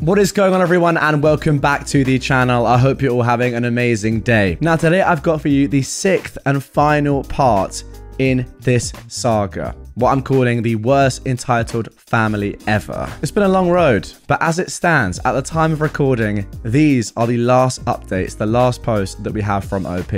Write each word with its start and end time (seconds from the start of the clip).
What 0.00 0.18
is 0.18 0.30
going 0.30 0.52
on 0.52 0.60
everyone 0.60 0.98
and 0.98 1.22
welcome 1.22 1.58
back 1.58 1.86
to 1.86 2.04
the 2.04 2.18
channel. 2.18 2.66
I 2.66 2.76
hope 2.76 3.00
you're 3.00 3.14
all 3.14 3.22
having 3.22 3.54
an 3.54 3.64
amazing 3.64 4.20
day. 4.20 4.58
Now 4.60 4.76
today 4.76 5.00
I've 5.00 5.22
got 5.22 5.40
for 5.40 5.48
you 5.48 5.68
the 5.68 5.80
sixth 5.80 6.36
and 6.44 6.62
final 6.62 7.24
part 7.24 7.82
in 8.18 8.46
this 8.60 8.92
saga. 9.08 9.74
What 9.94 10.12
I'm 10.12 10.22
calling 10.22 10.60
the 10.60 10.76
worst 10.76 11.26
entitled 11.26 11.94
family 11.94 12.58
ever. 12.66 13.10
It's 13.22 13.32
been 13.32 13.44
a 13.44 13.48
long 13.48 13.70
road, 13.70 14.12
but 14.26 14.40
as 14.42 14.58
it 14.58 14.70
stands, 14.70 15.18
at 15.24 15.32
the 15.32 15.40
time 15.40 15.72
of 15.72 15.80
recording, 15.80 16.46
these 16.62 17.14
are 17.16 17.26
the 17.26 17.38
last 17.38 17.82
updates, 17.86 18.36
the 18.36 18.44
last 18.44 18.82
post 18.82 19.24
that 19.24 19.32
we 19.32 19.40
have 19.40 19.64
from 19.64 19.86
OP 19.86 20.12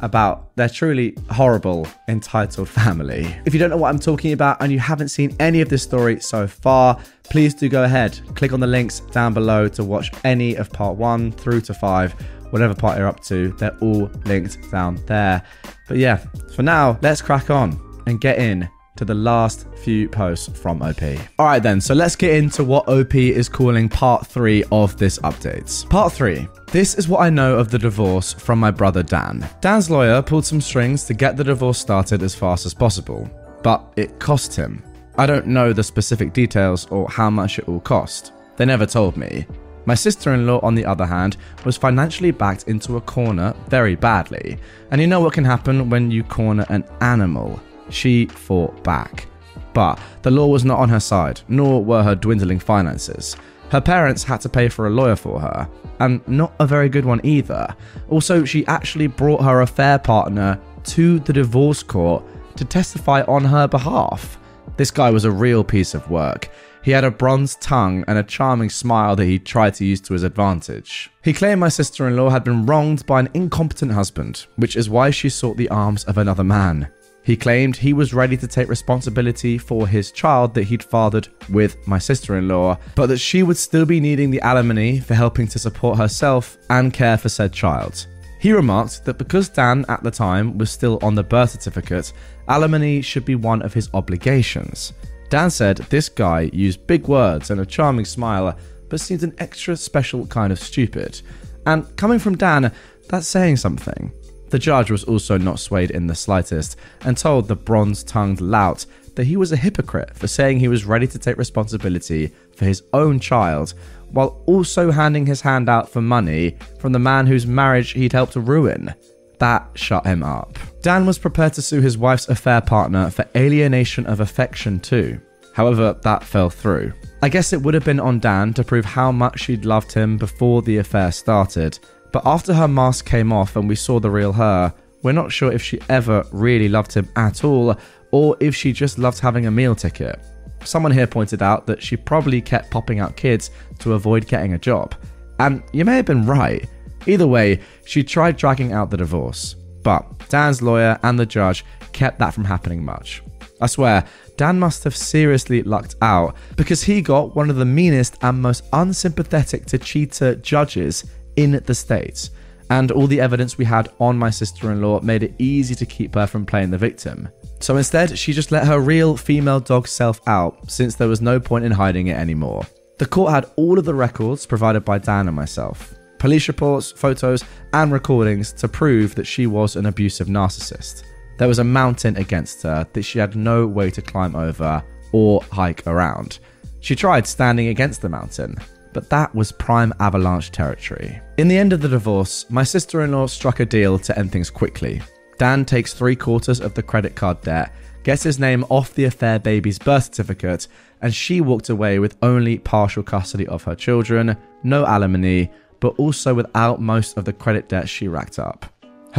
about 0.00 0.54
their 0.56 0.68
truly 0.68 1.16
horrible 1.30 1.86
entitled 2.08 2.68
family. 2.68 3.34
If 3.44 3.54
you 3.54 3.60
don't 3.60 3.70
know 3.70 3.76
what 3.76 3.88
I'm 3.88 3.98
talking 3.98 4.32
about 4.32 4.62
and 4.62 4.70
you 4.70 4.78
haven't 4.78 5.08
seen 5.08 5.34
any 5.40 5.60
of 5.60 5.68
this 5.68 5.82
story 5.82 6.20
so 6.20 6.46
far, 6.46 6.98
please 7.24 7.54
do 7.54 7.68
go 7.68 7.84
ahead, 7.84 8.18
click 8.34 8.52
on 8.52 8.60
the 8.60 8.66
links 8.66 9.00
down 9.00 9.34
below 9.34 9.68
to 9.68 9.84
watch 9.84 10.10
any 10.24 10.54
of 10.54 10.70
part 10.72 10.96
one 10.96 11.32
through 11.32 11.62
to 11.62 11.74
five 11.74 12.14
whatever 12.50 12.74
part 12.74 12.98
you're 12.98 13.06
up 13.06 13.20
to, 13.20 13.48
they're 13.58 13.76
all 13.80 14.10
linked 14.24 14.70
down 14.70 14.96
there. 15.06 15.42
But 15.86 15.98
yeah, 15.98 16.16
for 16.54 16.62
now, 16.62 16.98
let's 17.02 17.22
crack 17.22 17.50
on 17.50 17.78
and 18.06 18.20
get 18.20 18.38
in 18.38 18.68
to 18.98 19.04
the 19.04 19.14
last 19.14 19.66
few 19.82 20.08
posts 20.08 20.48
from 20.60 20.82
OP. 20.82 21.02
All 21.38 21.46
right, 21.46 21.62
then, 21.62 21.80
so 21.80 21.94
let's 21.94 22.16
get 22.16 22.34
into 22.34 22.64
what 22.64 22.88
OP 22.88 23.14
is 23.14 23.48
calling 23.48 23.88
part 23.88 24.26
three 24.26 24.64
of 24.70 24.96
this 24.98 25.18
update. 25.20 25.88
Part 25.88 26.12
three. 26.12 26.46
This 26.72 26.96
is 26.96 27.08
what 27.08 27.20
I 27.20 27.30
know 27.30 27.56
of 27.56 27.70
the 27.70 27.78
divorce 27.78 28.32
from 28.32 28.58
my 28.58 28.70
brother 28.70 29.02
Dan. 29.02 29.48
Dan's 29.60 29.88
lawyer 29.88 30.20
pulled 30.20 30.44
some 30.44 30.60
strings 30.60 31.04
to 31.04 31.14
get 31.14 31.36
the 31.36 31.44
divorce 31.44 31.78
started 31.78 32.22
as 32.22 32.34
fast 32.34 32.66
as 32.66 32.74
possible, 32.74 33.30
but 33.62 33.82
it 33.96 34.18
cost 34.18 34.54
him. 34.54 34.82
I 35.16 35.26
don't 35.26 35.46
know 35.46 35.72
the 35.72 35.82
specific 35.82 36.32
details 36.32 36.86
or 36.90 37.08
how 37.08 37.30
much 37.30 37.58
it 37.58 37.68
all 37.68 37.80
cost. 37.80 38.32
They 38.56 38.64
never 38.64 38.86
told 38.86 39.16
me. 39.16 39.46
My 39.86 39.94
sister 39.94 40.34
in 40.34 40.46
law, 40.46 40.58
on 40.62 40.74
the 40.74 40.84
other 40.84 41.06
hand, 41.06 41.38
was 41.64 41.76
financially 41.78 42.30
backed 42.30 42.68
into 42.68 42.96
a 42.96 43.00
corner 43.00 43.54
very 43.68 43.94
badly. 43.94 44.58
And 44.90 45.00
you 45.00 45.06
know 45.06 45.20
what 45.20 45.32
can 45.32 45.44
happen 45.44 45.88
when 45.88 46.10
you 46.10 46.24
corner 46.24 46.66
an 46.68 46.84
animal? 47.00 47.58
She 47.90 48.26
fought 48.26 48.82
back. 48.84 49.26
But 49.72 49.98
the 50.22 50.30
law 50.30 50.46
was 50.46 50.64
not 50.64 50.78
on 50.78 50.88
her 50.88 51.00
side, 51.00 51.40
nor 51.48 51.84
were 51.84 52.02
her 52.02 52.14
dwindling 52.14 52.58
finances. 52.58 53.36
Her 53.70 53.80
parents 53.80 54.24
had 54.24 54.40
to 54.42 54.48
pay 54.48 54.68
for 54.68 54.86
a 54.86 54.90
lawyer 54.90 55.16
for 55.16 55.40
her, 55.40 55.68
and 56.00 56.26
not 56.26 56.54
a 56.58 56.66
very 56.66 56.88
good 56.88 57.04
one 57.04 57.20
either. 57.22 57.74
Also, 58.08 58.44
she 58.44 58.66
actually 58.66 59.06
brought 59.06 59.42
her 59.42 59.60
affair 59.60 59.98
partner 59.98 60.58
to 60.84 61.18
the 61.20 61.32
divorce 61.32 61.82
court 61.82 62.24
to 62.56 62.64
testify 62.64 63.22
on 63.22 63.44
her 63.44 63.68
behalf. 63.68 64.38
This 64.76 64.90
guy 64.90 65.10
was 65.10 65.24
a 65.24 65.30
real 65.30 65.62
piece 65.62 65.94
of 65.94 66.08
work. 66.10 66.48
He 66.82 66.92
had 66.92 67.04
a 67.04 67.10
bronze 67.10 67.56
tongue 67.56 68.04
and 68.08 68.16
a 68.16 68.22
charming 68.22 68.70
smile 68.70 69.16
that 69.16 69.26
he 69.26 69.38
tried 69.38 69.74
to 69.74 69.84
use 69.84 70.00
to 70.02 70.14
his 70.14 70.22
advantage. 70.22 71.10
He 71.22 71.32
claimed 71.32 71.60
my 71.60 71.68
sister 71.68 72.08
in 72.08 72.16
law 72.16 72.30
had 72.30 72.44
been 72.44 72.64
wronged 72.64 73.04
by 73.04 73.20
an 73.20 73.28
incompetent 73.34 73.92
husband, 73.92 74.46
which 74.56 74.76
is 74.76 74.88
why 74.88 75.10
she 75.10 75.28
sought 75.28 75.56
the 75.56 75.68
arms 75.68 76.04
of 76.04 76.16
another 76.16 76.44
man. 76.44 76.88
He 77.28 77.36
claimed 77.36 77.76
he 77.76 77.92
was 77.92 78.14
ready 78.14 78.38
to 78.38 78.48
take 78.48 78.70
responsibility 78.70 79.58
for 79.58 79.86
his 79.86 80.12
child 80.12 80.54
that 80.54 80.62
he'd 80.62 80.82
fathered 80.82 81.28
with 81.50 81.76
my 81.86 81.98
sister 81.98 82.38
in 82.38 82.48
law, 82.48 82.78
but 82.94 83.08
that 83.08 83.18
she 83.18 83.42
would 83.42 83.58
still 83.58 83.84
be 83.84 84.00
needing 84.00 84.30
the 84.30 84.40
alimony 84.40 84.98
for 84.98 85.12
helping 85.12 85.46
to 85.48 85.58
support 85.58 85.98
herself 85.98 86.56
and 86.70 86.94
care 86.94 87.18
for 87.18 87.28
said 87.28 87.52
child. 87.52 88.06
He 88.40 88.50
remarked 88.50 89.04
that 89.04 89.18
because 89.18 89.50
Dan 89.50 89.84
at 89.90 90.02
the 90.02 90.10
time 90.10 90.56
was 90.56 90.70
still 90.70 90.98
on 91.02 91.14
the 91.14 91.22
birth 91.22 91.50
certificate, 91.50 92.14
alimony 92.48 93.02
should 93.02 93.26
be 93.26 93.34
one 93.34 93.60
of 93.60 93.74
his 93.74 93.90
obligations. 93.92 94.94
Dan 95.28 95.50
said 95.50 95.76
this 95.90 96.08
guy 96.08 96.48
used 96.54 96.86
big 96.86 97.08
words 97.08 97.50
and 97.50 97.60
a 97.60 97.66
charming 97.66 98.06
smile, 98.06 98.58
but 98.88 99.00
seemed 99.00 99.22
an 99.22 99.34
extra 99.36 99.76
special 99.76 100.26
kind 100.28 100.50
of 100.50 100.58
stupid. 100.58 101.20
And 101.66 101.94
coming 101.96 102.20
from 102.20 102.38
Dan, 102.38 102.72
that's 103.10 103.26
saying 103.26 103.58
something. 103.58 104.14
The 104.50 104.58
judge 104.58 104.90
was 104.90 105.04
also 105.04 105.36
not 105.36 105.60
swayed 105.60 105.90
in 105.90 106.06
the 106.06 106.14
slightest 106.14 106.76
and 107.02 107.16
told 107.16 107.48
the 107.48 107.56
bronze 107.56 108.02
tongued 108.02 108.40
lout 108.40 108.86
that 109.14 109.26
he 109.26 109.36
was 109.36 109.52
a 109.52 109.56
hypocrite 109.56 110.16
for 110.16 110.26
saying 110.26 110.58
he 110.58 110.68
was 110.68 110.84
ready 110.84 111.06
to 111.06 111.18
take 111.18 111.36
responsibility 111.36 112.32
for 112.56 112.64
his 112.64 112.82
own 112.92 113.18
child 113.20 113.74
while 114.12 114.42
also 114.46 114.90
handing 114.90 115.26
his 115.26 115.40
hand 115.40 115.68
out 115.68 115.88
for 115.90 116.00
money 116.00 116.56
from 116.78 116.92
the 116.92 116.98
man 116.98 117.26
whose 117.26 117.46
marriage 117.46 117.92
he'd 117.92 118.12
helped 118.12 118.34
to 118.34 118.40
ruin. 118.40 118.94
That 119.38 119.68
shut 119.74 120.06
him 120.06 120.22
up. 120.22 120.58
Dan 120.82 121.04
was 121.04 121.18
prepared 121.18 121.52
to 121.54 121.62
sue 121.62 121.80
his 121.80 121.98
wife's 121.98 122.28
affair 122.28 122.60
partner 122.60 123.10
for 123.10 123.26
alienation 123.36 124.06
of 124.06 124.20
affection 124.20 124.80
too. 124.80 125.20
However, 125.52 125.96
that 126.02 126.22
fell 126.22 126.50
through. 126.50 126.92
I 127.20 127.28
guess 127.28 127.52
it 127.52 127.60
would 127.60 127.74
have 127.74 127.84
been 127.84 127.98
on 127.98 128.20
Dan 128.20 128.54
to 128.54 128.62
prove 128.64 128.84
how 128.84 129.10
much 129.10 129.40
she'd 129.40 129.64
loved 129.64 129.92
him 129.92 130.16
before 130.16 130.62
the 130.62 130.78
affair 130.78 131.10
started, 131.10 131.78
but 132.12 132.26
after 132.26 132.54
her 132.54 132.68
mask 132.68 133.06
came 133.06 133.32
off 133.32 133.56
and 133.56 133.68
we 133.68 133.74
saw 133.74 134.00
the 134.00 134.10
real 134.10 134.32
her, 134.32 134.72
we're 135.02 135.12
not 135.12 135.32
sure 135.32 135.52
if 135.52 135.62
she 135.62 135.80
ever 135.88 136.24
really 136.32 136.68
loved 136.68 136.92
him 136.92 137.08
at 137.16 137.44
all 137.44 137.76
or 138.10 138.36
if 138.40 138.54
she 138.54 138.72
just 138.72 138.98
loved 138.98 139.18
having 139.18 139.46
a 139.46 139.50
meal 139.50 139.74
ticket. 139.74 140.18
Someone 140.64 140.92
here 140.92 141.06
pointed 141.06 141.42
out 141.42 141.66
that 141.66 141.82
she 141.82 141.96
probably 141.96 142.40
kept 142.40 142.70
popping 142.70 142.98
out 142.98 143.16
kids 143.16 143.50
to 143.78 143.94
avoid 143.94 144.26
getting 144.26 144.54
a 144.54 144.58
job. 144.58 144.94
And 145.38 145.62
you 145.72 145.84
may 145.84 145.96
have 145.96 146.06
been 146.06 146.26
right. 146.26 146.68
Either 147.06 147.26
way, 147.26 147.60
she 147.84 148.02
tried 148.02 148.36
dragging 148.36 148.72
out 148.72 148.90
the 148.90 148.96
divorce. 148.96 149.54
But 149.82 150.04
Dan's 150.28 150.60
lawyer 150.60 150.98
and 151.02 151.18
the 151.18 151.26
judge 151.26 151.64
kept 151.92 152.18
that 152.18 152.34
from 152.34 152.44
happening 152.44 152.84
much. 152.84 153.22
I 153.60 153.66
swear, 153.66 154.04
Dan 154.36 154.58
must 154.58 154.84
have 154.84 154.96
seriously 154.96 155.62
lucked 155.62 155.96
out 156.00 156.36
because 156.56 156.82
he 156.82 157.02
got 157.02 157.34
one 157.34 157.50
of 157.50 157.56
the 157.56 157.64
meanest 157.64 158.16
and 158.22 158.40
most 158.40 158.64
unsympathetic 158.72 159.66
to 159.66 159.78
cheater 159.78 160.36
judges 160.36 161.04
in 161.38 161.62
the 161.64 161.74
States. 161.74 162.30
And 162.70 162.90
all 162.90 163.06
the 163.06 163.20
evidence 163.20 163.56
we 163.56 163.64
had 163.64 163.88
on 163.98 164.18
my 164.18 164.28
sister 164.28 164.72
in 164.72 164.82
law 164.82 165.00
made 165.00 165.22
it 165.22 165.34
easy 165.38 165.74
to 165.76 165.86
keep 165.86 166.14
her 166.14 166.26
from 166.26 166.44
playing 166.44 166.70
the 166.70 166.76
victim. 166.76 167.28
So 167.60 167.76
instead, 167.76 168.18
she 168.18 168.32
just 168.32 168.52
let 168.52 168.66
her 168.66 168.80
real 168.80 169.16
female 169.16 169.60
dog 169.60 169.88
self 169.88 170.20
out 170.26 170.70
since 170.70 170.94
there 170.94 171.08
was 171.08 171.22
no 171.22 171.40
point 171.40 171.64
in 171.64 171.72
hiding 171.72 172.08
it 172.08 172.18
anymore. 172.18 172.66
The 172.98 173.06
court 173.06 173.32
had 173.32 173.46
all 173.56 173.78
of 173.78 173.84
the 173.84 173.94
records 173.94 174.44
provided 174.44 174.84
by 174.84 174.98
Dan 174.98 175.28
and 175.28 175.36
myself 175.36 175.94
police 176.18 176.48
reports, 176.48 176.90
photos, 176.90 177.44
and 177.72 177.92
recordings 177.92 178.52
to 178.52 178.66
prove 178.66 179.14
that 179.14 179.24
she 179.26 179.46
was 179.46 179.76
an 179.76 179.86
abusive 179.86 180.26
narcissist. 180.26 181.04
There 181.38 181.46
was 181.46 181.60
a 181.60 181.64
mountain 181.64 182.16
against 182.16 182.64
her 182.64 182.84
that 182.92 183.02
she 183.02 183.20
had 183.20 183.36
no 183.36 183.68
way 183.68 183.88
to 183.92 184.02
climb 184.02 184.34
over 184.34 184.82
or 185.12 185.44
hike 185.52 185.86
around. 185.86 186.40
She 186.80 186.96
tried 186.96 187.24
standing 187.24 187.68
against 187.68 188.02
the 188.02 188.08
mountain, 188.08 188.56
but 188.92 189.10
that 189.10 189.34
was 189.34 189.52
prime 189.52 189.92
avalanche 190.00 190.50
territory. 190.50 191.20
In 191.36 191.48
the 191.48 191.58
end 191.58 191.72
of 191.72 191.80
the 191.80 191.88
divorce, 191.88 192.48
my 192.50 192.62
sister 192.64 193.02
in 193.02 193.12
law 193.12 193.26
struck 193.26 193.60
a 193.60 193.66
deal 193.66 193.98
to 193.98 194.18
end 194.18 194.32
things 194.32 194.50
quickly. 194.50 195.00
Dan 195.38 195.64
takes 195.64 195.94
three 195.94 196.16
quarters 196.16 196.60
of 196.60 196.74
the 196.74 196.82
credit 196.82 197.14
card 197.14 197.40
debt, 197.42 197.72
gets 198.02 198.22
his 198.22 198.38
name 198.38 198.64
off 198.68 198.94
the 198.94 199.04
affair 199.04 199.38
baby's 199.38 199.78
birth 199.78 200.04
certificate, 200.04 200.66
and 201.02 201.14
she 201.14 201.40
walked 201.40 201.68
away 201.68 201.98
with 201.98 202.16
only 202.22 202.58
partial 202.58 203.02
custody 203.02 203.46
of 203.46 203.62
her 203.64 203.74
children, 203.74 204.36
no 204.62 204.84
alimony, 204.84 205.50
but 205.80 205.94
also 205.98 206.34
without 206.34 206.80
most 206.80 207.16
of 207.16 207.24
the 207.24 207.32
credit 207.32 207.68
debt 207.68 207.88
she 207.88 208.08
racked 208.08 208.38
up. 208.38 208.66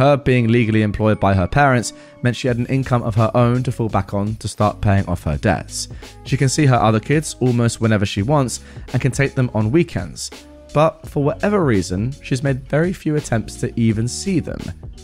Her 0.00 0.16
being 0.16 0.48
legally 0.48 0.80
employed 0.80 1.20
by 1.20 1.34
her 1.34 1.46
parents 1.46 1.92
meant 2.22 2.34
she 2.34 2.48
had 2.48 2.56
an 2.56 2.64
income 2.68 3.02
of 3.02 3.14
her 3.16 3.30
own 3.34 3.62
to 3.64 3.70
fall 3.70 3.90
back 3.90 4.14
on 4.14 4.34
to 4.36 4.48
start 4.48 4.80
paying 4.80 5.04
off 5.04 5.24
her 5.24 5.36
debts. 5.36 5.88
She 6.24 6.38
can 6.38 6.48
see 6.48 6.64
her 6.64 6.76
other 6.76 7.00
kids 7.00 7.36
almost 7.40 7.82
whenever 7.82 8.06
she 8.06 8.22
wants 8.22 8.60
and 8.94 9.02
can 9.02 9.12
take 9.12 9.34
them 9.34 9.50
on 9.52 9.70
weekends. 9.70 10.30
But 10.72 11.06
for 11.06 11.22
whatever 11.22 11.62
reason, 11.62 12.12
she's 12.22 12.42
made 12.42 12.66
very 12.66 12.94
few 12.94 13.16
attempts 13.16 13.56
to 13.56 13.78
even 13.78 14.08
see 14.08 14.40
them. 14.40 14.58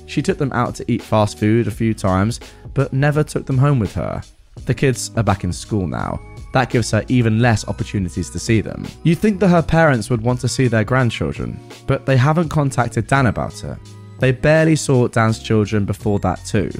She 0.06 0.22
took 0.22 0.38
them 0.38 0.52
out 0.54 0.74
to 0.76 0.90
eat 0.90 1.02
fast 1.02 1.38
food 1.38 1.66
a 1.66 1.70
few 1.70 1.92
times, 1.92 2.40
but 2.72 2.94
never 2.94 3.22
took 3.22 3.44
them 3.44 3.58
home 3.58 3.78
with 3.78 3.92
her. 3.96 4.22
The 4.64 4.72
kids 4.72 5.10
are 5.18 5.22
back 5.22 5.44
in 5.44 5.52
school 5.52 5.86
now. 5.86 6.18
That 6.54 6.70
gives 6.70 6.90
her 6.92 7.04
even 7.08 7.40
less 7.40 7.68
opportunities 7.68 8.30
to 8.30 8.38
see 8.38 8.62
them. 8.62 8.86
You'd 9.02 9.18
think 9.18 9.40
that 9.40 9.48
her 9.48 9.60
parents 9.60 10.08
would 10.08 10.22
want 10.22 10.40
to 10.40 10.48
see 10.48 10.68
their 10.68 10.84
grandchildren, 10.84 11.60
but 11.86 12.06
they 12.06 12.16
haven't 12.16 12.48
contacted 12.48 13.08
Dan 13.08 13.26
about 13.26 13.62
it. 13.62 13.76
They 14.18 14.32
barely 14.32 14.76
saw 14.76 15.08
Dan's 15.08 15.38
children 15.38 15.84
before 15.84 16.18
that, 16.20 16.44
too. 16.44 16.70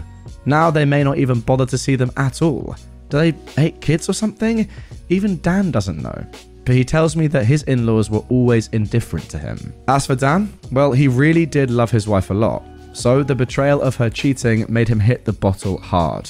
Now 0.44 0.71
they 0.71 0.85
may 0.85 1.03
not 1.03 1.19
even 1.19 1.41
bother 1.41 1.67
to 1.67 1.79
see 1.79 1.97
them 1.97 2.12
at 2.17 2.41
all. 2.41 2.77
Do 3.09 3.19
they 3.19 3.31
hate 3.61 3.81
kids 3.81 4.09
or 4.09 4.12
something? 4.12 4.69
Even 5.09 5.41
Dan 5.41 5.71
doesn't 5.71 6.03
know. 6.03 6.27
But 6.65 6.75
he 6.75 6.85
tells 6.85 7.15
me 7.15 7.29
that 7.29 7.44
his 7.44 7.62
in 7.65 7.87
laws 7.87 8.11
were 8.11 8.25
always 8.29 8.69
indifferent 8.69 9.29
to 9.31 9.38
him. 9.38 9.73
As 9.87 10.06
for 10.06 10.17
Dan, 10.17 10.53
well, 10.73 10.93
he 10.93 11.06
really 11.06 11.47
did 11.47 11.71
love 11.71 11.91
his 11.91 12.09
wife 12.09 12.31
a 12.31 12.35
lot. 12.35 12.65
So 12.93 13.23
the 13.23 13.35
betrayal 13.35 13.82
of 13.82 13.94
her 13.97 14.11
cheating 14.11 14.65
made 14.69 14.89
him 14.89 14.99
hit 14.99 15.25
the 15.25 15.32
bottle 15.32 15.79
hard. 15.79 16.29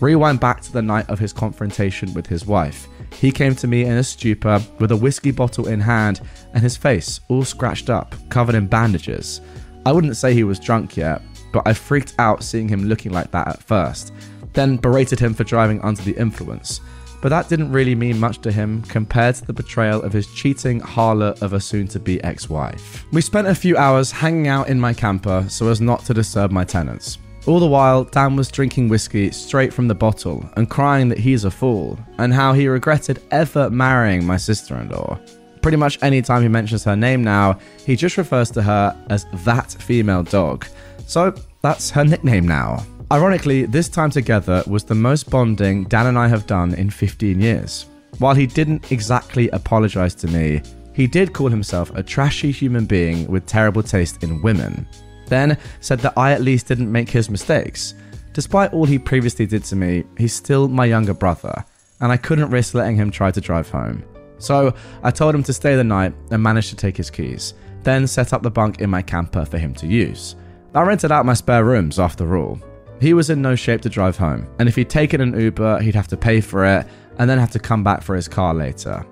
Rewind 0.00 0.40
back 0.40 0.60
to 0.62 0.72
the 0.72 0.82
night 0.82 1.08
of 1.08 1.18
his 1.18 1.32
confrontation 1.32 2.12
with 2.12 2.26
his 2.26 2.44
wife. 2.44 2.86
He 3.14 3.32
came 3.32 3.54
to 3.56 3.66
me 3.66 3.84
in 3.84 3.92
a 3.92 4.04
stupor 4.04 4.60
with 4.78 4.92
a 4.92 4.96
whiskey 4.96 5.30
bottle 5.30 5.68
in 5.68 5.80
hand 5.80 6.20
and 6.52 6.62
his 6.62 6.76
face 6.76 7.20
all 7.28 7.44
scratched 7.44 7.88
up, 7.88 8.14
covered 8.28 8.54
in 8.54 8.66
bandages. 8.66 9.40
I 9.88 9.92
wouldn't 9.92 10.18
say 10.18 10.34
he 10.34 10.44
was 10.44 10.60
drunk 10.60 10.98
yet, 10.98 11.22
but 11.50 11.66
I 11.66 11.72
freaked 11.72 12.12
out 12.18 12.42
seeing 12.42 12.68
him 12.68 12.84
looking 12.84 13.10
like 13.10 13.30
that 13.30 13.48
at 13.48 13.62
first, 13.62 14.12
then 14.52 14.76
berated 14.76 15.18
him 15.18 15.32
for 15.32 15.44
driving 15.44 15.80
under 15.80 16.02
the 16.02 16.12
influence. 16.12 16.82
But 17.22 17.30
that 17.30 17.48
didn't 17.48 17.72
really 17.72 17.94
mean 17.94 18.20
much 18.20 18.42
to 18.42 18.52
him 18.52 18.82
compared 18.82 19.36
to 19.36 19.46
the 19.46 19.54
betrayal 19.54 20.02
of 20.02 20.12
his 20.12 20.26
cheating 20.34 20.78
harlot 20.78 21.40
of 21.40 21.54
a 21.54 21.60
soon 21.60 21.88
to 21.88 21.98
be 21.98 22.22
ex 22.22 22.50
wife. 22.50 23.06
We 23.12 23.22
spent 23.22 23.46
a 23.46 23.54
few 23.54 23.78
hours 23.78 24.10
hanging 24.10 24.46
out 24.46 24.68
in 24.68 24.78
my 24.78 24.92
camper 24.92 25.46
so 25.48 25.70
as 25.70 25.80
not 25.80 26.04
to 26.04 26.12
disturb 26.12 26.50
my 26.50 26.64
tenants. 26.64 27.16
All 27.46 27.58
the 27.58 27.66
while, 27.66 28.04
Dan 28.04 28.36
was 28.36 28.50
drinking 28.50 28.90
whiskey 28.90 29.30
straight 29.30 29.72
from 29.72 29.88
the 29.88 29.94
bottle 29.94 30.46
and 30.58 30.68
crying 30.68 31.08
that 31.08 31.16
he's 31.16 31.44
a 31.44 31.50
fool 31.50 31.98
and 32.18 32.34
how 32.34 32.52
he 32.52 32.68
regretted 32.68 33.22
ever 33.30 33.70
marrying 33.70 34.26
my 34.26 34.36
sister 34.36 34.76
in 34.76 34.90
law. 34.90 35.18
Pretty 35.68 35.76
much 35.76 35.98
any 36.00 36.22
time 36.22 36.40
he 36.40 36.48
mentions 36.48 36.82
her 36.84 36.96
name 36.96 37.22
now, 37.22 37.58
he 37.84 37.94
just 37.94 38.16
refers 38.16 38.50
to 38.52 38.62
her 38.62 38.96
as 39.10 39.26
that 39.44 39.70
female 39.70 40.22
dog. 40.22 40.64
So 41.06 41.34
that's 41.60 41.90
her 41.90 42.06
nickname 42.06 42.48
now. 42.48 42.86
Ironically, 43.12 43.66
this 43.66 43.90
time 43.90 44.08
together 44.08 44.64
was 44.66 44.82
the 44.82 44.94
most 44.94 45.28
bonding 45.28 45.84
Dan 45.84 46.06
and 46.06 46.18
I 46.18 46.26
have 46.26 46.46
done 46.46 46.72
in 46.72 46.88
15 46.88 47.38
years. 47.38 47.84
While 48.16 48.34
he 48.34 48.46
didn't 48.46 48.90
exactly 48.90 49.50
apologize 49.50 50.14
to 50.14 50.26
me, 50.28 50.62
he 50.94 51.06
did 51.06 51.34
call 51.34 51.50
himself 51.50 51.94
a 51.94 52.02
trashy 52.02 52.50
human 52.50 52.86
being 52.86 53.30
with 53.30 53.44
terrible 53.44 53.82
taste 53.82 54.22
in 54.22 54.40
women 54.40 54.88
then 55.26 55.58
said 55.80 55.98
that 55.98 56.16
I 56.16 56.32
at 56.32 56.40
least 56.40 56.68
didn't 56.68 56.90
make 56.90 57.10
his 57.10 57.28
mistakes. 57.28 57.92
Despite 58.32 58.72
all 58.72 58.86
he 58.86 58.98
previously 58.98 59.44
did 59.44 59.64
to 59.64 59.76
me, 59.76 60.04
he's 60.16 60.32
still 60.32 60.66
my 60.66 60.86
younger 60.86 61.12
brother, 61.12 61.62
and 62.00 62.10
I 62.10 62.16
couldn't 62.16 62.48
risk 62.48 62.72
letting 62.72 62.96
him 62.96 63.10
try 63.10 63.30
to 63.30 63.40
drive 63.42 63.68
home. 63.68 64.02
So 64.38 64.74
I 65.02 65.10
told 65.10 65.34
him 65.34 65.42
to 65.44 65.52
stay 65.52 65.76
the 65.76 65.84
night 65.84 66.14
and 66.30 66.42
managed 66.42 66.70
to 66.70 66.76
take 66.76 66.96
his 66.96 67.10
keys, 67.10 67.54
then 67.82 68.06
set 68.06 68.32
up 68.32 68.42
the 68.42 68.50
bunk 68.50 68.80
in 68.80 68.90
my 68.90 69.02
camper 69.02 69.44
for 69.44 69.58
him 69.58 69.74
to 69.74 69.86
use. 69.86 70.36
I 70.74 70.82
rented 70.82 71.12
out 71.12 71.26
my 71.26 71.34
spare 71.34 71.64
rooms 71.64 71.98
after 71.98 72.36
all. 72.36 72.60
He 73.00 73.14
was 73.14 73.30
in 73.30 73.40
no 73.40 73.54
shape 73.54 73.80
to 73.82 73.88
drive 73.88 74.16
home, 74.16 74.48
and 74.58 74.68
if 74.68 74.76
he'd 74.76 74.90
taken 74.90 75.20
an 75.20 75.38
Uber, 75.38 75.80
he'd 75.80 75.94
have 75.94 76.08
to 76.08 76.16
pay 76.16 76.40
for 76.40 76.64
it 76.64 76.86
and 77.18 77.28
then 77.28 77.38
have 77.38 77.52
to 77.52 77.58
come 77.58 77.84
back 77.84 78.02
for 78.02 78.16
his 78.16 78.28
car 78.28 78.54
later. 78.54 79.04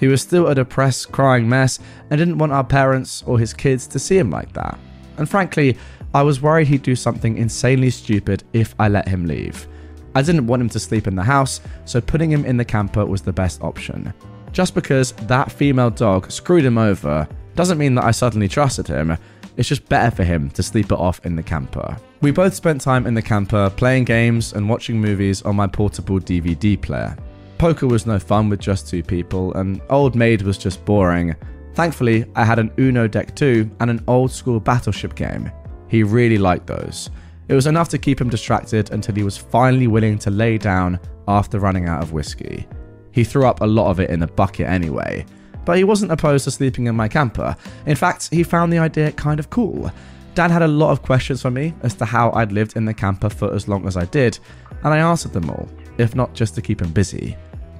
He 0.00 0.08
was 0.08 0.22
still 0.22 0.48
a 0.48 0.54
depressed, 0.54 1.12
crying 1.12 1.48
mess 1.48 1.78
and 2.10 2.18
didn't 2.18 2.38
want 2.38 2.52
our 2.52 2.64
parents 2.64 3.22
or 3.26 3.38
his 3.38 3.54
kids 3.54 3.86
to 3.88 3.98
see 3.98 4.18
him 4.18 4.30
like 4.30 4.52
that. 4.54 4.78
And 5.18 5.28
frankly, 5.28 5.76
I 6.14 6.22
was 6.22 6.42
worried 6.42 6.68
he'd 6.68 6.82
do 6.82 6.96
something 6.96 7.36
insanely 7.36 7.90
stupid 7.90 8.44
if 8.52 8.74
I 8.78 8.88
let 8.88 9.08
him 9.08 9.26
leave. 9.26 9.66
I 10.14 10.22
didn't 10.22 10.46
want 10.46 10.62
him 10.62 10.68
to 10.70 10.80
sleep 10.80 11.06
in 11.06 11.16
the 11.16 11.22
house, 11.22 11.60
so 11.84 12.00
putting 12.00 12.30
him 12.30 12.44
in 12.44 12.56
the 12.56 12.64
camper 12.64 13.04
was 13.04 13.22
the 13.22 13.32
best 13.32 13.62
option. 13.62 14.12
Just 14.54 14.74
because 14.74 15.12
that 15.12 15.52
female 15.52 15.90
dog 15.90 16.30
screwed 16.30 16.64
him 16.64 16.78
over 16.78 17.28
doesn't 17.54 17.76
mean 17.76 17.94
that 17.96 18.04
I 18.04 18.10
suddenly 18.10 18.48
trusted 18.48 18.86
him, 18.86 19.14
it's 19.58 19.68
just 19.68 19.86
better 19.90 20.10
for 20.16 20.24
him 20.24 20.48
to 20.52 20.62
sleep 20.62 20.86
it 20.86 20.98
off 20.98 21.24
in 21.26 21.36
the 21.36 21.42
camper. 21.42 21.94
We 22.22 22.30
both 22.30 22.54
spent 22.54 22.80
time 22.80 23.06
in 23.06 23.12
the 23.12 23.20
camper 23.20 23.68
playing 23.68 24.04
games 24.04 24.54
and 24.54 24.66
watching 24.66 24.98
movies 24.98 25.42
on 25.42 25.56
my 25.56 25.66
portable 25.66 26.18
DVD 26.18 26.80
player. 26.80 27.14
Poker 27.58 27.86
was 27.86 28.06
no 28.06 28.18
fun 28.18 28.48
with 28.48 28.60
just 28.60 28.88
two 28.88 29.02
people, 29.02 29.52
and 29.52 29.82
Old 29.90 30.14
Maid 30.14 30.40
was 30.40 30.56
just 30.56 30.82
boring, 30.86 31.36
Thankfully, 31.74 32.24
I 32.36 32.44
had 32.44 32.60
an 32.60 32.72
Uno 32.78 33.08
deck 33.08 33.34
too 33.34 33.68
and 33.80 33.90
an 33.90 34.04
old 34.06 34.30
school 34.30 34.60
battleship 34.60 35.16
game. 35.16 35.50
He 35.88 36.02
really 36.04 36.38
liked 36.38 36.66
those. 36.66 37.10
It 37.48 37.54
was 37.54 37.66
enough 37.66 37.88
to 37.90 37.98
keep 37.98 38.20
him 38.20 38.30
distracted 38.30 38.90
until 38.92 39.14
he 39.14 39.24
was 39.24 39.36
finally 39.36 39.88
willing 39.88 40.18
to 40.20 40.30
lay 40.30 40.56
down 40.56 41.00
after 41.26 41.58
running 41.58 41.88
out 41.88 42.02
of 42.02 42.12
whiskey. 42.12 42.66
He 43.14 43.22
threw 43.22 43.46
up 43.46 43.60
a 43.60 43.66
lot 43.66 43.90
of 43.90 44.00
it 44.00 44.10
in 44.10 44.18
the 44.18 44.26
bucket 44.26 44.66
anyway, 44.66 45.24
but 45.64 45.76
he 45.76 45.84
wasn't 45.84 46.10
opposed 46.10 46.44
to 46.44 46.50
sleeping 46.50 46.88
in 46.88 46.96
my 46.96 47.06
camper. 47.06 47.56
In 47.86 47.94
fact, 47.94 48.28
he 48.32 48.42
found 48.42 48.72
the 48.72 48.78
idea 48.78 49.12
kind 49.12 49.38
of 49.38 49.50
cool. 49.50 49.88
Dan 50.34 50.50
had 50.50 50.62
a 50.62 50.66
lot 50.66 50.90
of 50.90 51.02
questions 51.02 51.40
for 51.40 51.52
me 51.52 51.72
as 51.84 51.94
to 51.94 52.04
how 52.04 52.32
I'd 52.32 52.50
lived 52.50 52.76
in 52.76 52.84
the 52.84 52.92
camper 52.92 53.30
for 53.30 53.54
as 53.54 53.68
long 53.68 53.86
as 53.86 53.96
I 53.96 54.04
did, 54.06 54.40
and 54.82 54.92
I 54.92 54.98
answered 54.98 55.32
them 55.32 55.48
all, 55.48 55.68
if 55.96 56.16
not 56.16 56.34
just 56.34 56.56
to 56.56 56.62
keep 56.62 56.82
him 56.82 56.92
busy. 56.92 57.36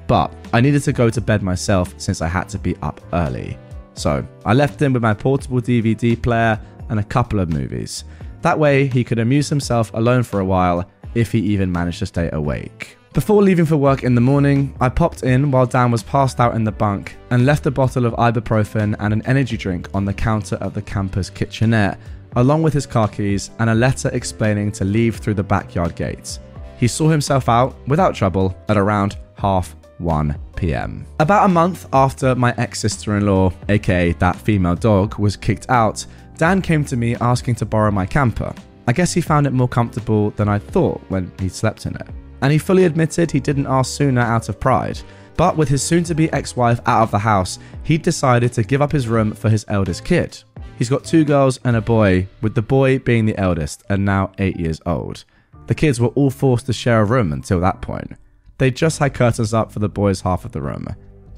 But 0.06 0.32
I 0.52 0.60
needed 0.60 0.84
to 0.84 0.92
go 0.92 1.10
to 1.10 1.20
bed 1.20 1.42
myself 1.42 1.92
since 1.96 2.22
I 2.22 2.28
had 2.28 2.48
to 2.50 2.58
be 2.58 2.76
up 2.76 3.00
early. 3.12 3.58
So 3.94 4.24
I 4.44 4.54
left 4.54 4.80
him 4.80 4.92
with 4.92 5.02
my 5.02 5.14
portable 5.14 5.60
DVD 5.60 6.20
player 6.22 6.60
and 6.90 7.00
a 7.00 7.04
couple 7.04 7.40
of 7.40 7.52
movies. 7.52 8.04
That 8.42 8.56
way, 8.56 8.86
he 8.86 9.02
could 9.02 9.18
amuse 9.18 9.48
himself 9.48 9.92
alone 9.94 10.22
for 10.22 10.38
a 10.38 10.44
while 10.44 10.88
if 11.16 11.32
he 11.32 11.40
even 11.40 11.72
managed 11.72 11.98
to 11.98 12.06
stay 12.06 12.30
awake. 12.32 12.98
Before 13.14 13.44
leaving 13.44 13.64
for 13.64 13.76
work 13.76 14.02
in 14.02 14.16
the 14.16 14.20
morning, 14.20 14.74
I 14.80 14.88
popped 14.88 15.22
in 15.22 15.52
while 15.52 15.66
Dan 15.66 15.92
was 15.92 16.02
passed 16.02 16.40
out 16.40 16.56
in 16.56 16.64
the 16.64 16.72
bunk 16.72 17.16
and 17.30 17.46
left 17.46 17.64
a 17.64 17.70
bottle 17.70 18.06
of 18.06 18.14
ibuprofen 18.14 18.96
and 18.98 19.12
an 19.12 19.22
energy 19.24 19.56
drink 19.56 19.88
on 19.94 20.04
the 20.04 20.12
counter 20.12 20.56
of 20.56 20.74
the 20.74 20.82
campus 20.82 21.30
kitchenette, 21.30 21.96
along 22.34 22.64
with 22.64 22.72
his 22.72 22.86
car 22.86 23.06
keys 23.06 23.52
and 23.60 23.70
a 23.70 23.74
letter 23.74 24.10
explaining 24.12 24.72
to 24.72 24.84
leave 24.84 25.18
through 25.18 25.34
the 25.34 25.44
backyard 25.44 25.94
gates. 25.94 26.40
He 26.76 26.88
saw 26.88 27.08
himself 27.08 27.48
out 27.48 27.76
without 27.86 28.16
trouble 28.16 28.56
at 28.68 28.76
around 28.76 29.16
half 29.38 29.76
1 29.98 30.36
pm. 30.56 31.06
About 31.20 31.44
a 31.44 31.52
month 31.52 31.86
after 31.92 32.34
my 32.34 32.52
ex 32.58 32.80
sister 32.80 33.16
in 33.16 33.26
law, 33.26 33.52
aka 33.68 34.10
that 34.14 34.34
female 34.34 34.74
dog, 34.74 35.20
was 35.20 35.36
kicked 35.36 35.70
out, 35.70 36.04
Dan 36.36 36.60
came 36.60 36.84
to 36.86 36.96
me 36.96 37.14
asking 37.20 37.54
to 37.54 37.64
borrow 37.64 37.92
my 37.92 38.06
camper. 38.06 38.52
I 38.88 38.92
guess 38.92 39.12
he 39.12 39.20
found 39.20 39.46
it 39.46 39.52
more 39.52 39.68
comfortable 39.68 40.30
than 40.30 40.48
I 40.48 40.58
thought 40.58 41.00
when 41.10 41.30
he 41.38 41.48
slept 41.48 41.86
in 41.86 41.94
it. 41.94 42.08
And 42.42 42.52
he 42.52 42.58
fully 42.58 42.84
admitted 42.84 43.30
he 43.30 43.40
didn't 43.40 43.66
ask 43.66 43.92
sooner 43.92 44.20
out 44.20 44.48
of 44.48 44.60
pride. 44.60 45.00
But 45.36 45.56
with 45.56 45.68
his 45.68 45.82
soon 45.82 46.04
to 46.04 46.14
be 46.14 46.32
ex 46.32 46.56
wife 46.56 46.80
out 46.86 47.02
of 47.02 47.10
the 47.10 47.18
house, 47.18 47.58
he'd 47.82 48.02
decided 48.02 48.52
to 48.52 48.62
give 48.62 48.82
up 48.82 48.92
his 48.92 49.08
room 49.08 49.32
for 49.32 49.50
his 49.50 49.64
eldest 49.68 50.04
kid. 50.04 50.42
He's 50.78 50.90
got 50.90 51.04
two 51.04 51.24
girls 51.24 51.58
and 51.64 51.76
a 51.76 51.80
boy, 51.80 52.28
with 52.40 52.54
the 52.54 52.62
boy 52.62 52.98
being 52.98 53.26
the 53.26 53.38
eldest 53.38 53.82
and 53.88 54.04
now 54.04 54.32
eight 54.38 54.56
years 54.56 54.80
old. 54.86 55.24
The 55.66 55.74
kids 55.74 56.00
were 56.00 56.08
all 56.08 56.30
forced 56.30 56.66
to 56.66 56.72
share 56.72 57.00
a 57.00 57.04
room 57.04 57.32
until 57.32 57.60
that 57.60 57.80
point. 57.80 58.12
They 58.58 58.70
just 58.70 58.98
had 58.98 59.14
curtains 59.14 59.54
up 59.54 59.72
for 59.72 59.78
the 59.78 59.88
boys' 59.88 60.20
half 60.20 60.44
of 60.44 60.52
the 60.52 60.62
room. 60.62 60.88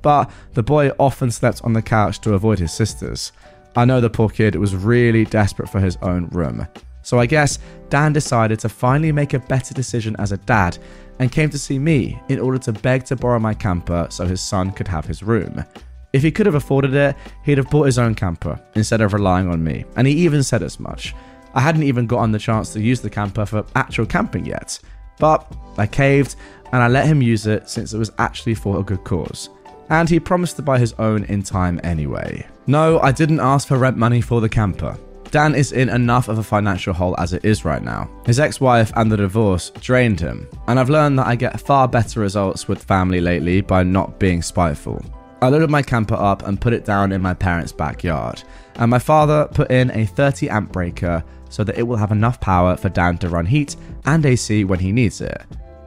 But 0.03 0.31
the 0.55 0.63
boy 0.63 0.91
often 0.99 1.31
slept 1.31 1.63
on 1.65 1.73
the 1.73 1.83
couch 1.83 2.21
to 2.21 2.35
avoid 2.35 2.59
his 2.59 2.73
sisters. 2.73 3.33
I 3.75 3.85
know 3.85 4.01
the 4.01 4.11
poor 4.11 4.29
kid 4.29 4.55
was 4.57 4.75
really 4.75 5.25
desperate 5.25 5.69
for 5.69 5.81
his 5.81 5.97
own 6.03 6.29
room. 6.29 6.67
So 7.07 7.21
I 7.21 7.27
guess 7.27 7.61
Dan 7.89 8.13
decided 8.13 8.59
to 8.59 8.69
finally 8.69 9.13
make 9.13 9.33
a 9.33 9.39
better 9.39 9.73
decision 9.73 10.17
as 10.19 10.33
a 10.33 10.39
dad 10.39 10.77
and 11.21 11.31
came 11.31 11.49
to 11.51 11.59
see 11.59 11.79
me 11.79 12.21
in 12.29 12.41
order 12.41 12.59
to 12.59 12.73
beg 12.73 13.05
to 13.05 13.15
borrow 13.15 13.39
my 13.39 13.55
camper 13.55 14.09
so 14.11 14.27
his 14.27 14.41
son 14.41 14.73
could 14.73 14.89
have 14.89 15.05
his 15.05 15.23
room. 15.23 15.65
If 16.13 16.23
he 16.23 16.33
could 16.33 16.47
have 16.47 16.57
afforded 16.57 16.95
it, 16.95 17.15
he'd 17.45 17.59
have 17.59 17.71
bought 17.71 17.85
his 17.85 18.01
own 18.01 18.17
camper 18.17 18.61
instead 18.75 19.03
of 19.03 19.13
relying 19.13 19.49
on 19.49 19.63
me, 19.63 19.85
and 19.95 20.05
he 20.05 20.15
even 20.15 20.43
said 20.43 20.65
as 20.65 20.81
much. 20.81 21.15
I 21.55 21.61
hadn't 21.61 21.85
even 21.85 22.09
gotten 22.09 22.33
the 22.33 22.41
chance 22.41 22.73
to 22.73 22.81
use 22.81 23.01
the 23.01 23.09
camper 23.09 23.47
for 23.47 23.65
actual 23.77 24.07
camping 24.07 24.45
yet, 24.45 24.77
but 25.21 25.47
I 25.79 25.87
caved 25.87 26.35
and 26.73 26.83
I 26.83 26.89
let 26.89 27.07
him 27.07 27.23
use 27.23 27.47
it 27.47 27.71
since 27.71 27.93
it 27.93 27.99
was 27.99 28.11
actually 28.19 28.57
for 28.57 28.81
a 28.81 28.83
good 28.83 29.05
cause. 29.05 29.49
And 29.91 30.09
he 30.09 30.19
promised 30.19 30.57
to 30.57 30.63
buy 30.63 30.81
his 30.81 30.93
own 30.95 31.23
in 31.27 31.45
time 31.45 31.79
anyway. 31.85 32.45
No, 32.67 32.99
I 32.99 33.13
didn't 33.13 33.39
ask 33.39 33.69
for 33.69 33.79
rent 33.79 33.97
money 33.97 34.21
for 34.21 34.41
the 34.41 34.49
camper. 34.49 34.99
Dan 35.31 35.55
is 35.55 35.73
in 35.73 35.89
enough 35.89 36.29
of 36.29 36.39
a 36.39 36.43
financial 36.43 36.93
hole 36.93 37.15
as 37.19 37.33
it 37.33 37.45
is 37.45 37.65
right 37.65 37.83
now. 37.83 38.09
His 38.25 38.41
ex 38.41 38.61
wife 38.61 38.93
and 38.97 39.11
the 39.11 39.17
divorce 39.17 39.71
drained 39.81 40.21
him, 40.21 40.49
and 40.69 40.79
I've 40.79 40.91
learned 40.91 41.19
that 41.19 41.27
I 41.27 41.35
get 41.35 41.61
far 41.61 41.89
better 41.89 42.21
results 42.21 42.69
with 42.69 42.85
family 42.85 43.21
lately 43.21 43.61
by 43.61 43.83
not 43.83 44.19
being 44.19 44.43
spiteful. 44.43 45.05
I 45.43 45.49
loaded 45.49 45.71
my 45.71 45.83
camper 45.83 46.15
up 46.15 46.47
and 46.47 46.61
put 46.61 46.73
it 46.73 46.85
down 46.85 47.13
in 47.13 47.21
my 47.21 47.35
parents' 47.35 47.73
backyard, 47.73 48.43
and 48.77 48.91
my 48.91 48.99
father 48.99 49.49
put 49.53 49.71
in 49.71 49.91
a 49.91 50.07
30 50.07 50.49
amp 50.49 50.73
breaker 50.73 51.23
so 51.51 51.63
that 51.65 51.79
it 51.79 51.83
will 51.83 51.97
have 51.97 52.13
enough 52.13 52.41
power 52.41 52.77
for 52.77 52.89
Dan 52.89 53.19
to 53.19 53.29
run 53.29 53.47
heat 53.47 53.77
and 54.07 54.25
AC 54.25 54.65
when 54.65 54.79
he 54.79 54.93
needs 54.93 55.21
it. 55.21 55.43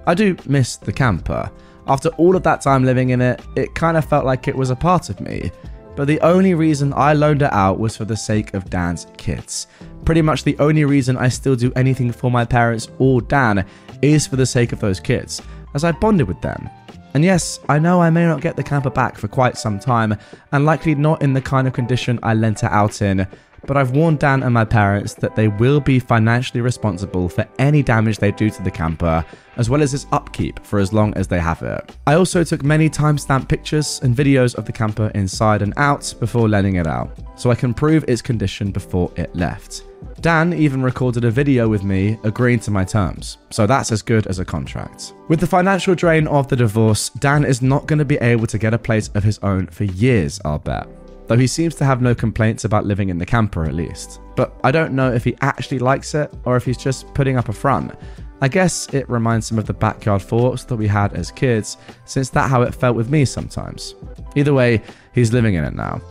I 0.05 0.13
do 0.13 0.36
miss 0.46 0.77
the 0.77 0.93
camper. 0.93 1.51
After 1.88 2.10
all 2.10 2.36
of 2.36 2.43
that 2.43 2.62
time 2.62 2.86
living 2.86 3.10
in 3.10 3.22
it, 3.22 3.41
it 3.55 3.74
kind 3.74 3.98
of 3.98 4.05
felt 4.05 4.25
like 4.25 4.48
it 4.48 4.55
was 4.55 4.69
a 4.69 4.75
part 4.75 5.10
of 5.10 5.19
me. 5.19 5.51
But 5.99 6.07
the 6.07 6.21
only 6.21 6.53
reason 6.53 6.93
I 6.95 7.11
loaned 7.11 7.41
it 7.41 7.51
out 7.51 7.77
was 7.77 7.97
for 7.97 8.05
the 8.05 8.15
sake 8.15 8.53
of 8.53 8.69
Dan's 8.69 9.05
kids. 9.17 9.67
Pretty 10.05 10.21
much 10.21 10.45
the 10.45 10.57
only 10.57 10.85
reason 10.85 11.17
I 11.17 11.27
still 11.27 11.57
do 11.57 11.73
anything 11.75 12.13
for 12.13 12.31
my 12.31 12.45
parents 12.45 12.87
or 12.99 13.19
Dan 13.19 13.65
is 14.01 14.25
for 14.25 14.37
the 14.37 14.45
sake 14.45 14.71
of 14.71 14.79
those 14.79 15.01
kids, 15.01 15.41
as 15.73 15.83
I 15.83 15.91
bonded 15.91 16.29
with 16.29 16.39
them. 16.39 16.69
And 17.13 17.25
yes, 17.25 17.59
I 17.67 17.79
know 17.79 18.01
I 18.01 18.11
may 18.11 18.25
not 18.25 18.39
get 18.39 18.55
the 18.55 18.63
camper 18.63 18.89
back 18.89 19.17
for 19.17 19.27
quite 19.27 19.57
some 19.57 19.77
time, 19.77 20.15
and 20.53 20.63
likely 20.63 20.95
not 20.95 21.21
in 21.21 21.33
the 21.33 21.41
kind 21.41 21.67
of 21.67 21.73
condition 21.73 22.17
I 22.23 22.33
lent 22.33 22.63
it 22.63 22.71
out 22.71 23.01
in, 23.01 23.27
but 23.65 23.77
I've 23.77 23.91
warned 23.91 24.19
Dan 24.19 24.43
and 24.43 24.53
my 24.53 24.65
parents 24.65 25.13
that 25.15 25.35
they 25.35 25.47
will 25.47 25.79
be 25.79 25.99
financially 25.99 26.61
responsible 26.61 27.29
for 27.29 27.47
any 27.57 27.83
damage 27.83 28.17
they 28.17 28.31
do 28.31 28.49
to 28.49 28.63
the 28.63 28.71
camper, 28.71 29.25
as 29.57 29.69
well 29.69 29.81
as 29.81 29.93
its 29.93 30.07
upkeep 30.11 30.65
for 30.65 30.79
as 30.79 30.93
long 30.93 31.13
as 31.15 31.27
they 31.27 31.39
have 31.39 31.61
it. 31.61 31.95
I 32.07 32.15
also 32.15 32.43
took 32.43 32.63
many 32.63 32.89
timestamp 32.89 33.47
pictures 33.49 33.99
and 34.03 34.15
videos 34.15 34.55
of 34.55 34.65
the 34.65 34.71
camper 34.71 35.11
inside 35.15 35.61
and 35.61 35.73
out 35.77 36.13
before 36.19 36.47
letting 36.47 36.75
it 36.75 36.87
out, 36.87 37.17
so 37.35 37.51
I 37.51 37.55
can 37.55 37.73
prove 37.73 38.05
its 38.07 38.21
condition 38.21 38.71
before 38.71 39.11
it 39.15 39.35
left. 39.35 39.83
Dan 40.21 40.53
even 40.53 40.81
recorded 40.81 41.23
a 41.25 41.31
video 41.31 41.67
with 41.67 41.83
me 41.83 42.19
agreeing 42.23 42.59
to 42.61 42.71
my 42.71 42.83
terms, 42.83 43.37
so 43.49 43.65
that's 43.65 43.91
as 43.91 44.01
good 44.01 44.27
as 44.27 44.39
a 44.39 44.45
contract. 44.45 45.13
With 45.27 45.39
the 45.39 45.47
financial 45.47 45.95
drain 45.95 46.27
of 46.27 46.47
the 46.47 46.55
divorce, 46.55 47.09
Dan 47.09 47.45
is 47.45 47.61
not 47.61 47.85
going 47.87 47.99
to 47.99 48.05
be 48.05 48.17
able 48.17 48.47
to 48.47 48.57
get 48.57 48.73
a 48.73 48.77
place 48.77 49.09
of 49.15 49.23
his 49.23 49.39
own 49.39 49.67
for 49.67 49.85
years, 49.85 50.39
I'll 50.43 50.59
bet 50.59 50.98
though 51.29 51.38
he 51.38 51.45
seems 51.45 51.75
to 51.75 51.86
have 51.86 52.01
no 52.01 52.15
complaints 52.15 52.65
about 52.65 52.88
living 52.88 53.09
in 53.09 53.19
the 53.19 53.25
camper 53.25 53.63
at 53.63 53.75
least. 53.75 54.19
But 54.36 54.59
I 54.63 54.71
don't 54.71 54.93
know 54.93 55.13
if 55.13 55.24
he 55.24 55.38
actually 55.41 55.77
likes 55.77 56.15
it 56.15 56.33
or 56.43 56.57
if 56.57 56.65
he's 56.65 56.77
just 56.77 57.13
putting 57.13 57.38
up 57.38 57.50
a 57.50 57.53
front. 57.53 57.93
I 58.41 58.48
guess 58.48 58.91
it 58.95 59.07
reminds 59.07 59.51
him 59.51 59.59
of 59.59 59.67
the 59.67 59.74
backyard 59.74 60.24
thoughts 60.24 60.63
that 60.63 60.75
we 60.75 60.88
had 60.88 61.13
as 61.13 61.29
kids, 61.29 61.77
since 62.05 62.31
that's 62.31 62.50
how 62.50 62.63
it 62.63 62.74
felt 62.74 62.95
with 62.95 63.12
me 63.12 63.25
sometimes. 63.25 63.93
Either 64.36 64.55
way, 64.55 64.81
he's 65.13 65.31
living 65.31 65.53
in 65.53 65.63
it 65.63 65.75
now. 65.75 66.01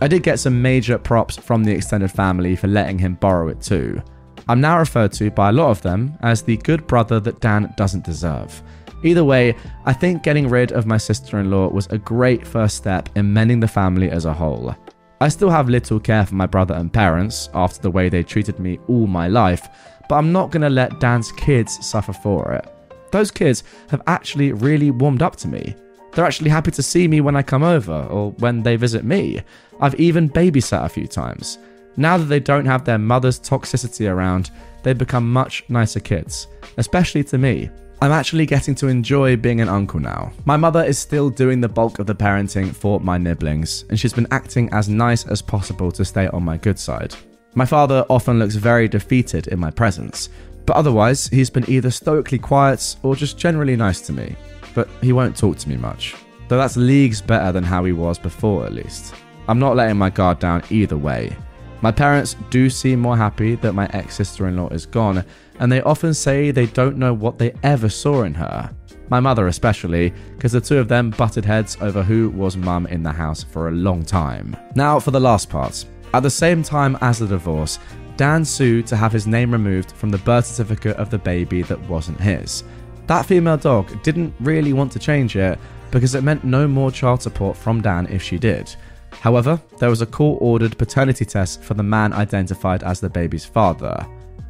I 0.00 0.06
did 0.06 0.22
get 0.22 0.38
some 0.38 0.62
major 0.62 0.96
props 0.96 1.36
from 1.36 1.64
the 1.64 1.72
extended 1.72 2.12
family 2.12 2.54
for 2.54 2.68
letting 2.68 3.00
him 3.00 3.14
borrow 3.14 3.48
it 3.48 3.60
too. 3.60 4.00
I'm 4.48 4.60
now 4.60 4.78
referred 4.78 5.12
to 5.14 5.32
by 5.32 5.48
a 5.48 5.52
lot 5.52 5.70
of 5.70 5.82
them 5.82 6.16
as 6.22 6.42
the 6.42 6.56
good 6.58 6.86
brother 6.86 7.18
that 7.18 7.40
Dan 7.40 7.74
doesn't 7.76 8.04
deserve. 8.04 8.62
Either 9.04 9.24
way, 9.24 9.54
I 9.84 9.92
think 9.92 10.22
getting 10.22 10.48
rid 10.48 10.72
of 10.72 10.86
my 10.86 10.96
sister 10.96 11.38
in 11.38 11.50
law 11.50 11.68
was 11.68 11.86
a 11.86 11.98
great 11.98 12.46
first 12.46 12.76
step 12.76 13.08
in 13.14 13.32
mending 13.32 13.60
the 13.60 13.68
family 13.68 14.10
as 14.10 14.24
a 14.24 14.32
whole. 14.32 14.74
I 15.20 15.28
still 15.28 15.50
have 15.50 15.68
little 15.68 16.00
care 16.00 16.26
for 16.26 16.34
my 16.34 16.46
brother 16.46 16.74
and 16.74 16.92
parents 16.92 17.48
after 17.54 17.80
the 17.80 17.90
way 17.90 18.08
they 18.08 18.22
treated 18.22 18.58
me 18.58 18.78
all 18.88 19.06
my 19.06 19.28
life, 19.28 19.68
but 20.08 20.16
I'm 20.16 20.32
not 20.32 20.52
to 20.52 20.68
let 20.68 21.00
Dan's 21.00 21.32
kids 21.32 21.84
suffer 21.84 22.12
for 22.12 22.52
it. 22.52 22.68
Those 23.10 23.30
kids 23.30 23.64
have 23.90 24.02
actually 24.06 24.52
really 24.52 24.90
warmed 24.90 25.22
up 25.22 25.36
to 25.36 25.48
me. 25.48 25.74
They're 26.12 26.24
actually 26.24 26.50
happy 26.50 26.70
to 26.72 26.82
see 26.82 27.06
me 27.06 27.20
when 27.20 27.36
I 27.36 27.42
come 27.42 27.62
over 27.62 28.04
or 28.10 28.32
when 28.32 28.62
they 28.62 28.76
visit 28.76 29.04
me. 29.04 29.40
I've 29.80 29.98
even 30.00 30.28
babysat 30.30 30.84
a 30.84 30.88
few 30.88 31.06
times. 31.06 31.58
Now 31.96 32.16
that 32.16 32.24
they 32.24 32.40
don't 32.40 32.66
have 32.66 32.84
their 32.84 32.98
mother's 32.98 33.40
toxicity 33.40 34.10
around, 34.10 34.50
they've 34.82 34.96
become 34.96 35.32
much 35.32 35.64
nicer 35.68 36.00
kids, 36.00 36.46
especially 36.76 37.24
to 37.24 37.38
me. 37.38 37.70
I'm 38.00 38.12
actually 38.12 38.46
getting 38.46 38.76
to 38.76 38.86
enjoy 38.86 39.36
being 39.36 39.60
an 39.60 39.68
uncle 39.68 39.98
now. 39.98 40.30
My 40.44 40.56
mother 40.56 40.84
is 40.84 41.00
still 41.00 41.30
doing 41.30 41.60
the 41.60 41.68
bulk 41.68 41.98
of 41.98 42.06
the 42.06 42.14
parenting 42.14 42.72
for 42.72 43.00
my 43.00 43.18
nibblings, 43.18 43.84
and 43.90 43.98
she's 43.98 44.12
been 44.12 44.28
acting 44.30 44.68
as 44.72 44.88
nice 44.88 45.26
as 45.26 45.42
possible 45.42 45.90
to 45.90 46.04
stay 46.04 46.28
on 46.28 46.44
my 46.44 46.58
good 46.58 46.78
side. 46.78 47.16
My 47.54 47.66
father 47.66 48.06
often 48.08 48.38
looks 48.38 48.54
very 48.54 48.86
defeated 48.86 49.48
in 49.48 49.58
my 49.58 49.72
presence, 49.72 50.28
but 50.64 50.76
otherwise, 50.76 51.26
he's 51.26 51.50
been 51.50 51.68
either 51.68 51.90
stoically 51.90 52.38
quiet 52.38 52.94
or 53.02 53.16
just 53.16 53.36
generally 53.36 53.74
nice 53.74 54.00
to 54.02 54.12
me. 54.12 54.36
But 54.76 54.88
he 55.00 55.12
won't 55.12 55.36
talk 55.36 55.56
to 55.58 55.68
me 55.68 55.76
much, 55.76 56.14
though 56.46 56.58
that's 56.58 56.76
leagues 56.76 57.20
better 57.20 57.50
than 57.50 57.64
how 57.64 57.84
he 57.84 57.92
was 57.92 58.16
before, 58.16 58.64
at 58.64 58.74
least. 58.74 59.12
I'm 59.48 59.58
not 59.58 59.74
letting 59.74 59.96
my 59.96 60.10
guard 60.10 60.38
down 60.38 60.62
either 60.70 60.96
way. 60.96 61.36
My 61.80 61.92
parents 61.92 62.34
do 62.50 62.68
seem 62.68 63.00
more 63.00 63.16
happy 63.16 63.54
that 63.56 63.72
my 63.72 63.88
ex 63.92 64.16
sister 64.16 64.48
in 64.48 64.56
law 64.56 64.68
is 64.68 64.86
gone, 64.86 65.24
and 65.60 65.70
they 65.70 65.82
often 65.82 66.12
say 66.12 66.50
they 66.50 66.66
don't 66.66 66.96
know 66.96 67.14
what 67.14 67.38
they 67.38 67.54
ever 67.62 67.88
saw 67.88 68.24
in 68.24 68.34
her. 68.34 68.74
My 69.10 69.20
mother, 69.20 69.46
especially, 69.46 70.12
because 70.36 70.52
the 70.52 70.60
two 70.60 70.78
of 70.78 70.88
them 70.88 71.10
butted 71.10 71.44
heads 71.44 71.78
over 71.80 72.02
who 72.02 72.30
was 72.30 72.56
mum 72.56 72.86
in 72.88 73.02
the 73.02 73.12
house 73.12 73.42
for 73.42 73.68
a 73.68 73.72
long 73.72 74.04
time. 74.04 74.56
Now, 74.74 74.98
for 74.98 75.12
the 75.12 75.20
last 75.20 75.48
part. 75.48 75.84
At 76.14 76.22
the 76.22 76.30
same 76.30 76.62
time 76.62 76.98
as 77.00 77.18
the 77.18 77.26
divorce, 77.26 77.78
Dan 78.16 78.44
sued 78.44 78.86
to 78.88 78.96
have 78.96 79.12
his 79.12 79.26
name 79.26 79.52
removed 79.52 79.92
from 79.92 80.10
the 80.10 80.18
birth 80.18 80.46
certificate 80.46 80.96
of 80.96 81.10
the 81.10 81.18
baby 81.18 81.62
that 81.62 81.80
wasn't 81.88 82.20
his. 82.20 82.64
That 83.06 83.24
female 83.24 83.56
dog 83.56 84.02
didn't 84.02 84.34
really 84.40 84.72
want 84.72 84.90
to 84.92 84.98
change 84.98 85.36
it 85.36 85.58
because 85.90 86.14
it 86.14 86.24
meant 86.24 86.44
no 86.44 86.66
more 86.66 86.90
child 86.90 87.22
support 87.22 87.56
from 87.56 87.80
Dan 87.80 88.06
if 88.08 88.22
she 88.22 88.36
did. 88.36 88.74
However, 89.10 89.60
there 89.78 89.90
was 89.90 90.02
a 90.02 90.06
court 90.06 90.38
ordered 90.40 90.78
paternity 90.78 91.24
test 91.24 91.62
for 91.62 91.74
the 91.74 91.82
man 91.82 92.12
identified 92.12 92.82
as 92.82 93.00
the 93.00 93.10
baby's 93.10 93.44
father. 93.44 94.06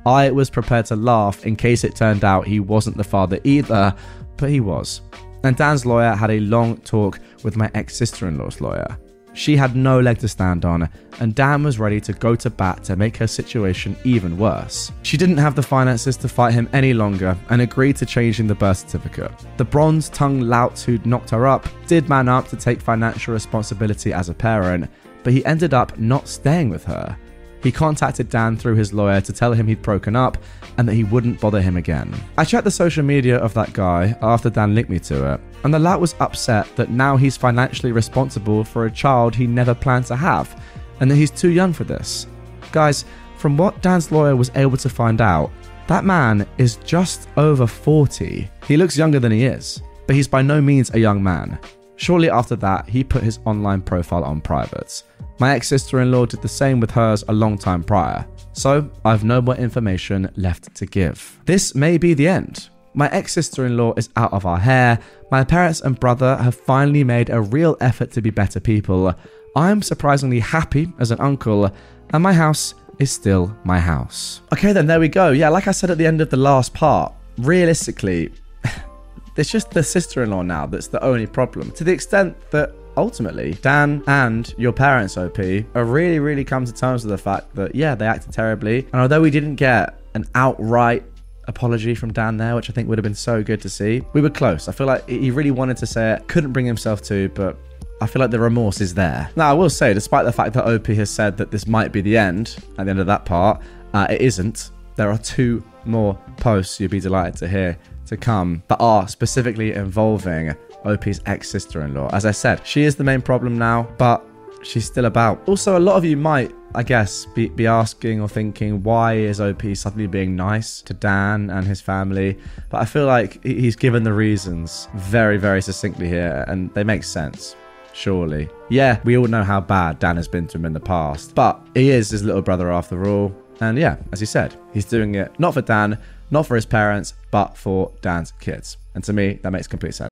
I 0.06 0.30
was 0.30 0.50
prepared 0.50 0.86
to 0.86 0.96
laugh 0.96 1.44
in 1.44 1.56
case 1.56 1.84
it 1.84 1.96
turned 1.96 2.24
out 2.24 2.46
he 2.46 2.60
wasn't 2.60 2.96
the 2.96 3.04
father 3.04 3.38
either, 3.44 3.94
but 4.36 4.50
he 4.50 4.60
was. 4.60 5.02
And 5.44 5.56
Dan's 5.56 5.86
lawyer 5.86 6.14
had 6.14 6.30
a 6.30 6.40
long 6.40 6.78
talk 6.78 7.20
with 7.44 7.56
my 7.56 7.70
ex 7.74 7.96
sister 7.96 8.26
in 8.28 8.38
law's 8.38 8.60
lawyer. 8.60 8.98
She 9.38 9.56
had 9.56 9.76
no 9.76 10.00
leg 10.00 10.18
to 10.18 10.26
stand 10.26 10.64
on, 10.64 10.88
and 11.20 11.32
Dan 11.32 11.62
was 11.62 11.78
ready 11.78 12.00
to 12.00 12.12
go 12.12 12.34
to 12.34 12.50
bat 12.50 12.82
to 12.82 12.96
make 12.96 13.16
her 13.18 13.28
situation 13.28 13.96
even 14.02 14.36
worse. 14.36 14.90
She 15.04 15.16
didn't 15.16 15.36
have 15.36 15.54
the 15.54 15.62
finances 15.62 16.16
to 16.16 16.28
fight 16.28 16.54
him 16.54 16.68
any 16.72 16.92
longer 16.92 17.38
and 17.48 17.62
agreed 17.62 17.94
to 17.98 18.04
changing 18.04 18.48
the 18.48 18.56
birth 18.56 18.78
certificate. 18.78 19.30
The 19.56 19.64
bronze 19.64 20.08
tongued 20.08 20.42
lout 20.42 20.80
who'd 20.80 21.06
knocked 21.06 21.30
her 21.30 21.46
up 21.46 21.68
did 21.86 22.08
man 22.08 22.28
up 22.28 22.48
to 22.48 22.56
take 22.56 22.80
financial 22.80 23.32
responsibility 23.32 24.12
as 24.12 24.28
a 24.28 24.34
parent, 24.34 24.90
but 25.22 25.32
he 25.32 25.44
ended 25.44 25.72
up 25.72 25.96
not 26.00 26.26
staying 26.26 26.68
with 26.68 26.82
her. 26.86 27.16
He 27.62 27.70
contacted 27.70 28.30
Dan 28.30 28.56
through 28.56 28.74
his 28.74 28.92
lawyer 28.92 29.20
to 29.20 29.32
tell 29.32 29.52
him 29.52 29.68
he'd 29.68 29.82
broken 29.82 30.16
up 30.16 30.38
and 30.78 30.88
that 30.88 30.94
he 30.94 31.04
wouldn't 31.04 31.40
bother 31.40 31.60
him 31.60 31.76
again. 31.76 32.12
I 32.36 32.44
checked 32.44 32.64
the 32.64 32.70
social 32.72 33.04
media 33.04 33.38
of 33.38 33.54
that 33.54 33.72
guy 33.72 34.16
after 34.20 34.50
Dan 34.50 34.74
linked 34.74 34.90
me 34.90 34.98
to 35.00 35.34
it, 35.34 35.40
and 35.64 35.72
the 35.72 35.78
lad 35.78 36.00
was 36.00 36.14
upset 36.20 36.74
that 36.76 36.90
now 36.90 37.16
he's 37.16 37.36
financially 37.36 37.92
responsible 37.92 38.64
for 38.64 38.86
a 38.86 38.90
child 38.90 39.34
he 39.34 39.46
never 39.46 39.74
planned 39.74 40.06
to 40.06 40.16
have, 40.16 40.60
and 41.00 41.10
that 41.10 41.16
he's 41.16 41.30
too 41.30 41.50
young 41.50 41.72
for 41.72 41.84
this. 41.84 42.26
Guys, 42.72 43.04
from 43.36 43.56
what 43.56 43.80
Dan's 43.82 44.10
lawyer 44.12 44.36
was 44.36 44.50
able 44.54 44.76
to 44.76 44.88
find 44.88 45.20
out, 45.20 45.50
that 45.86 46.04
man 46.04 46.46
is 46.58 46.76
just 46.76 47.28
over 47.36 47.66
40. 47.66 48.50
He 48.66 48.76
looks 48.76 48.98
younger 48.98 49.18
than 49.18 49.32
he 49.32 49.44
is, 49.44 49.82
but 50.06 50.16
he's 50.16 50.28
by 50.28 50.42
no 50.42 50.60
means 50.60 50.92
a 50.92 50.98
young 50.98 51.22
man. 51.22 51.58
Shortly 51.96 52.30
after 52.30 52.56
that, 52.56 52.88
he 52.88 53.02
put 53.02 53.22
his 53.22 53.40
online 53.44 53.82
profile 53.82 54.22
on 54.22 54.40
private. 54.40 55.02
My 55.40 55.54
ex 55.54 55.68
sister 55.68 56.00
in 56.00 56.12
law 56.12 56.26
did 56.26 56.42
the 56.42 56.48
same 56.48 56.78
with 56.78 56.90
hers 56.90 57.24
a 57.28 57.32
long 57.32 57.56
time 57.58 57.82
prior, 57.82 58.26
so 58.52 58.90
I've 59.04 59.24
no 59.24 59.40
more 59.40 59.56
information 59.56 60.30
left 60.36 60.74
to 60.76 60.86
give. 60.86 61.40
This 61.44 61.74
may 61.74 61.96
be 61.98 62.14
the 62.14 62.28
end. 62.28 62.68
My 62.98 63.08
ex 63.10 63.32
sister 63.32 63.64
in 63.64 63.76
law 63.76 63.94
is 63.96 64.08
out 64.16 64.32
of 64.32 64.44
our 64.44 64.58
hair, 64.58 64.98
my 65.30 65.44
parents 65.44 65.82
and 65.82 65.98
brother 66.00 66.36
have 66.38 66.56
finally 66.56 67.04
made 67.04 67.30
a 67.30 67.40
real 67.40 67.76
effort 67.80 68.10
to 68.10 68.20
be 68.20 68.30
better 68.30 68.58
people. 68.58 69.14
I'm 69.54 69.82
surprisingly 69.82 70.40
happy 70.40 70.92
as 70.98 71.12
an 71.12 71.20
uncle, 71.20 71.70
and 72.10 72.22
my 72.24 72.32
house 72.32 72.74
is 72.98 73.12
still 73.12 73.56
my 73.62 73.78
house. 73.78 74.40
Okay, 74.52 74.72
then 74.72 74.88
there 74.88 74.98
we 74.98 75.06
go. 75.06 75.30
Yeah, 75.30 75.48
like 75.48 75.68
I 75.68 75.70
said 75.70 75.92
at 75.92 75.98
the 75.98 76.08
end 76.08 76.20
of 76.20 76.30
the 76.30 76.36
last 76.36 76.74
part, 76.74 77.12
realistically, 77.38 78.32
it's 79.36 79.52
just 79.52 79.70
the 79.70 79.84
sister 79.84 80.24
in 80.24 80.30
law 80.30 80.42
now 80.42 80.66
that's 80.66 80.88
the 80.88 81.00
only 81.04 81.28
problem. 81.28 81.70
To 81.70 81.84
the 81.84 81.92
extent 81.92 82.36
that 82.50 82.72
ultimately, 82.96 83.52
Dan 83.62 84.02
and 84.08 84.52
your 84.58 84.72
parents, 84.72 85.16
OP, 85.16 85.38
are 85.38 85.84
really, 85.84 86.18
really 86.18 86.42
come 86.42 86.64
to 86.64 86.72
terms 86.72 87.04
with 87.04 87.12
the 87.12 87.18
fact 87.18 87.54
that, 87.54 87.76
yeah, 87.76 87.94
they 87.94 88.08
acted 88.08 88.32
terribly. 88.32 88.88
And 88.92 89.00
although 89.00 89.20
we 89.20 89.30
didn't 89.30 89.54
get 89.54 90.00
an 90.14 90.24
outright 90.34 91.04
apology 91.48 91.94
from 91.94 92.12
Dan 92.12 92.36
there, 92.36 92.54
which 92.54 92.70
I 92.70 92.72
think 92.72 92.88
would 92.88 92.98
have 92.98 93.02
been 93.02 93.14
so 93.14 93.42
good 93.42 93.60
to 93.62 93.68
see, 93.68 94.02
we 94.12 94.20
were 94.20 94.30
close. 94.30 94.68
I 94.68 94.72
feel 94.72 94.86
like 94.86 95.08
he 95.08 95.30
really 95.30 95.50
wanted 95.50 95.76
to 95.78 95.86
say 95.86 96.12
it, 96.12 96.28
couldn't 96.28 96.52
bring 96.52 96.66
himself 96.66 97.02
to, 97.02 97.28
but 97.30 97.56
I 98.00 98.06
feel 98.06 98.20
like 98.20 98.30
the 98.30 98.38
remorse 98.38 98.80
is 98.80 98.94
there. 98.94 99.28
Now, 99.34 99.50
I 99.50 99.54
will 99.54 99.70
say, 99.70 99.92
despite 99.92 100.24
the 100.24 100.32
fact 100.32 100.52
that 100.54 100.64
OP 100.64 100.86
has 100.86 101.10
said 101.10 101.36
that 101.38 101.50
this 101.50 101.66
might 101.66 101.90
be 101.90 102.00
the 102.00 102.16
end 102.16 102.56
at 102.78 102.84
the 102.84 102.90
end 102.90 103.00
of 103.00 103.06
that 103.06 103.24
part, 103.24 103.60
uh, 103.92 104.06
it 104.08 104.20
isn't. 104.20 104.70
There 104.94 105.10
are 105.10 105.18
two 105.18 105.64
more 105.84 106.14
posts 106.36 106.78
you'd 106.78 106.90
be 106.90 107.00
delighted 107.00 107.36
to 107.36 107.48
hear 107.48 107.76
to 108.06 108.16
come 108.16 108.62
that 108.68 108.80
are 108.80 109.08
specifically 109.08 109.72
involving 109.72 110.54
OP's 110.84 111.20
ex 111.26 111.50
sister 111.50 111.82
in 111.82 111.94
law. 111.94 112.08
As 112.12 112.24
I 112.24 112.30
said, 112.30 112.66
she 112.66 112.82
is 112.82 112.96
the 112.96 113.04
main 113.04 113.20
problem 113.20 113.58
now, 113.58 113.88
but 113.98 114.24
she's 114.62 114.86
still 114.86 115.04
about. 115.04 115.46
Also, 115.48 115.78
a 115.78 115.80
lot 115.80 115.96
of 115.96 116.04
you 116.04 116.16
might, 116.16 116.54
I 116.74 116.82
guess, 116.82 117.26
be, 117.26 117.48
be 117.48 117.66
asking 117.66 118.20
or 118.20 118.28
thinking, 118.28 118.82
why 118.82 119.14
is 119.14 119.40
OP 119.40 119.62
suddenly 119.74 120.06
being 120.06 120.36
nice 120.36 120.82
to 120.82 120.94
Dan 120.94 121.50
and 121.50 121.66
his 121.66 121.80
family? 121.80 122.38
But 122.70 122.82
I 122.82 122.84
feel 122.84 123.06
like 123.06 123.42
he's 123.44 123.76
given 123.76 124.02
the 124.02 124.12
reasons 124.12 124.88
very, 124.94 125.38
very 125.38 125.62
succinctly 125.62 126.08
here, 126.08 126.44
and 126.48 126.72
they 126.74 126.84
make 126.84 127.04
sense. 127.04 127.56
Surely. 127.92 128.48
Yeah, 128.68 129.00
we 129.04 129.16
all 129.16 129.26
know 129.26 129.42
how 129.42 129.60
bad 129.60 129.98
Dan 129.98 130.16
has 130.16 130.28
been 130.28 130.46
to 130.48 130.58
him 130.58 130.66
in 130.66 130.72
the 130.72 130.80
past, 130.80 131.34
but 131.34 131.60
he 131.74 131.90
is 131.90 132.10
his 132.10 132.22
little 132.22 132.42
brother 132.42 132.70
after 132.70 133.08
all. 133.08 133.34
And 133.60 133.76
yeah, 133.76 133.96
as 134.12 134.20
he 134.20 134.26
said, 134.26 134.54
he's 134.72 134.84
doing 134.84 135.16
it 135.16 135.38
not 135.40 135.54
for 135.54 135.62
Dan, 135.62 135.98
not 136.30 136.46
for 136.46 136.54
his 136.54 136.66
parents, 136.66 137.14
but 137.30 137.56
for 137.56 137.92
Dan's 138.00 138.32
kids. 138.38 138.76
And 138.94 139.02
to 139.04 139.12
me, 139.12 139.40
that 139.42 139.50
makes 139.50 139.66
complete 139.66 139.94
sense. 139.94 140.10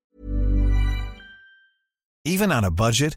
Even 2.25 2.51
on 2.51 2.65
a 2.65 2.73
budget, 2.73 3.17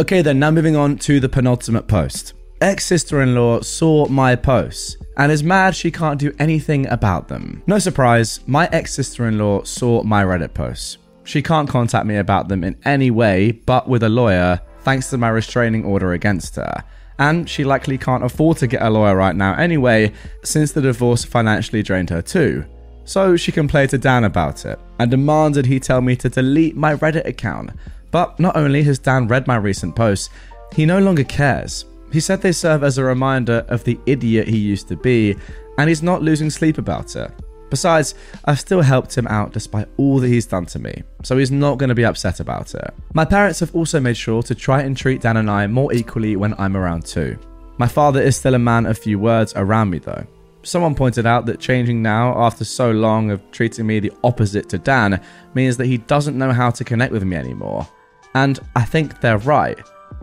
Okay, 0.00 0.22
then, 0.22 0.38
now 0.38 0.50
moving 0.50 0.76
on 0.76 0.96
to 0.98 1.20
the 1.20 1.28
penultimate 1.28 1.86
post. 1.88 2.34
Ex 2.60 2.86
sister 2.86 3.22
in 3.22 3.34
law 3.34 3.60
saw 3.60 4.06
my 4.06 4.36
posts 4.36 4.96
and 5.16 5.32
is 5.32 5.42
mad 5.42 5.74
she 5.74 5.90
can't 5.90 6.20
do 6.20 6.32
anything 6.38 6.86
about 6.88 7.28
them. 7.28 7.62
No 7.66 7.78
surprise, 7.78 8.40
my 8.46 8.68
ex 8.72 8.94
sister 8.94 9.26
in 9.26 9.36
law 9.38 9.64
saw 9.64 10.02
my 10.02 10.24
Reddit 10.24 10.54
posts. 10.54 10.98
She 11.24 11.42
can't 11.42 11.68
contact 11.68 12.06
me 12.06 12.16
about 12.16 12.48
them 12.48 12.64
in 12.64 12.76
any 12.84 13.10
way 13.10 13.52
but 13.52 13.88
with 13.88 14.02
a 14.04 14.08
lawyer, 14.08 14.60
thanks 14.80 15.10
to 15.10 15.18
my 15.18 15.28
restraining 15.28 15.84
order 15.84 16.12
against 16.12 16.56
her. 16.56 16.84
And 17.18 17.48
she 17.48 17.64
likely 17.64 17.98
can't 17.98 18.24
afford 18.24 18.58
to 18.58 18.66
get 18.66 18.82
a 18.82 18.90
lawyer 18.90 19.16
right 19.16 19.36
now 19.36 19.54
anyway, 19.54 20.12
since 20.44 20.72
the 20.72 20.80
divorce 20.80 21.24
financially 21.24 21.82
drained 21.82 22.10
her 22.10 22.22
too. 22.22 22.64
So 23.04 23.36
she 23.36 23.52
complained 23.52 23.90
to 23.90 23.98
Dan 23.98 24.24
about 24.24 24.64
it 24.64 24.78
and 24.98 25.10
demanded 25.10 25.66
he 25.66 25.80
tell 25.80 26.00
me 26.00 26.16
to 26.16 26.28
delete 26.28 26.76
my 26.76 26.94
Reddit 26.94 27.26
account. 27.26 27.70
But 28.12 28.38
not 28.38 28.56
only 28.56 28.84
has 28.84 29.00
Dan 29.00 29.26
read 29.26 29.48
my 29.48 29.56
recent 29.56 29.96
posts, 29.96 30.30
he 30.72 30.86
no 30.86 31.00
longer 31.00 31.24
cares. 31.24 31.86
He 32.12 32.20
said 32.20 32.40
they 32.40 32.52
serve 32.52 32.84
as 32.84 32.98
a 32.98 33.04
reminder 33.04 33.64
of 33.68 33.82
the 33.82 33.98
idiot 34.06 34.46
he 34.46 34.58
used 34.58 34.86
to 34.88 34.96
be, 34.96 35.34
and 35.78 35.88
he's 35.88 36.02
not 36.02 36.22
losing 36.22 36.50
sleep 36.50 36.78
about 36.78 37.16
it. 37.16 37.30
Besides, 37.70 38.14
I've 38.44 38.60
still 38.60 38.82
helped 38.82 39.16
him 39.16 39.26
out 39.28 39.54
despite 39.54 39.88
all 39.96 40.18
that 40.18 40.28
he's 40.28 40.44
done 40.44 40.66
to 40.66 40.78
me, 40.78 41.02
so 41.22 41.38
he's 41.38 41.50
not 41.50 41.78
going 41.78 41.88
to 41.88 41.94
be 41.94 42.04
upset 42.04 42.38
about 42.38 42.74
it. 42.74 42.92
My 43.14 43.24
parents 43.24 43.60
have 43.60 43.74
also 43.74 43.98
made 43.98 44.18
sure 44.18 44.42
to 44.42 44.54
try 44.54 44.82
and 44.82 44.94
treat 44.94 45.22
Dan 45.22 45.38
and 45.38 45.50
I 45.50 45.66
more 45.66 45.90
equally 45.94 46.36
when 46.36 46.52
I'm 46.60 46.76
around 46.76 47.06
too. 47.06 47.38
My 47.78 47.88
father 47.88 48.20
is 48.20 48.36
still 48.36 48.54
a 48.54 48.58
man 48.58 48.84
of 48.84 48.98
few 48.98 49.18
words 49.18 49.54
around 49.56 49.88
me 49.88 50.00
though. 50.00 50.26
Someone 50.64 50.94
pointed 50.94 51.24
out 51.24 51.46
that 51.46 51.60
changing 51.60 52.02
now, 52.02 52.38
after 52.38 52.62
so 52.62 52.90
long 52.90 53.30
of 53.30 53.40
treating 53.52 53.86
me 53.86 54.00
the 54.00 54.12
opposite 54.22 54.68
to 54.68 54.76
Dan, 54.76 55.18
means 55.54 55.78
that 55.78 55.86
he 55.86 55.96
doesn't 55.96 56.36
know 56.36 56.52
how 56.52 56.70
to 56.70 56.84
connect 56.84 57.10
with 57.10 57.24
me 57.24 57.36
anymore. 57.36 57.88
And 58.34 58.58
I 58.76 58.84
think 58.84 59.20
they're 59.20 59.38
right. 59.38 59.78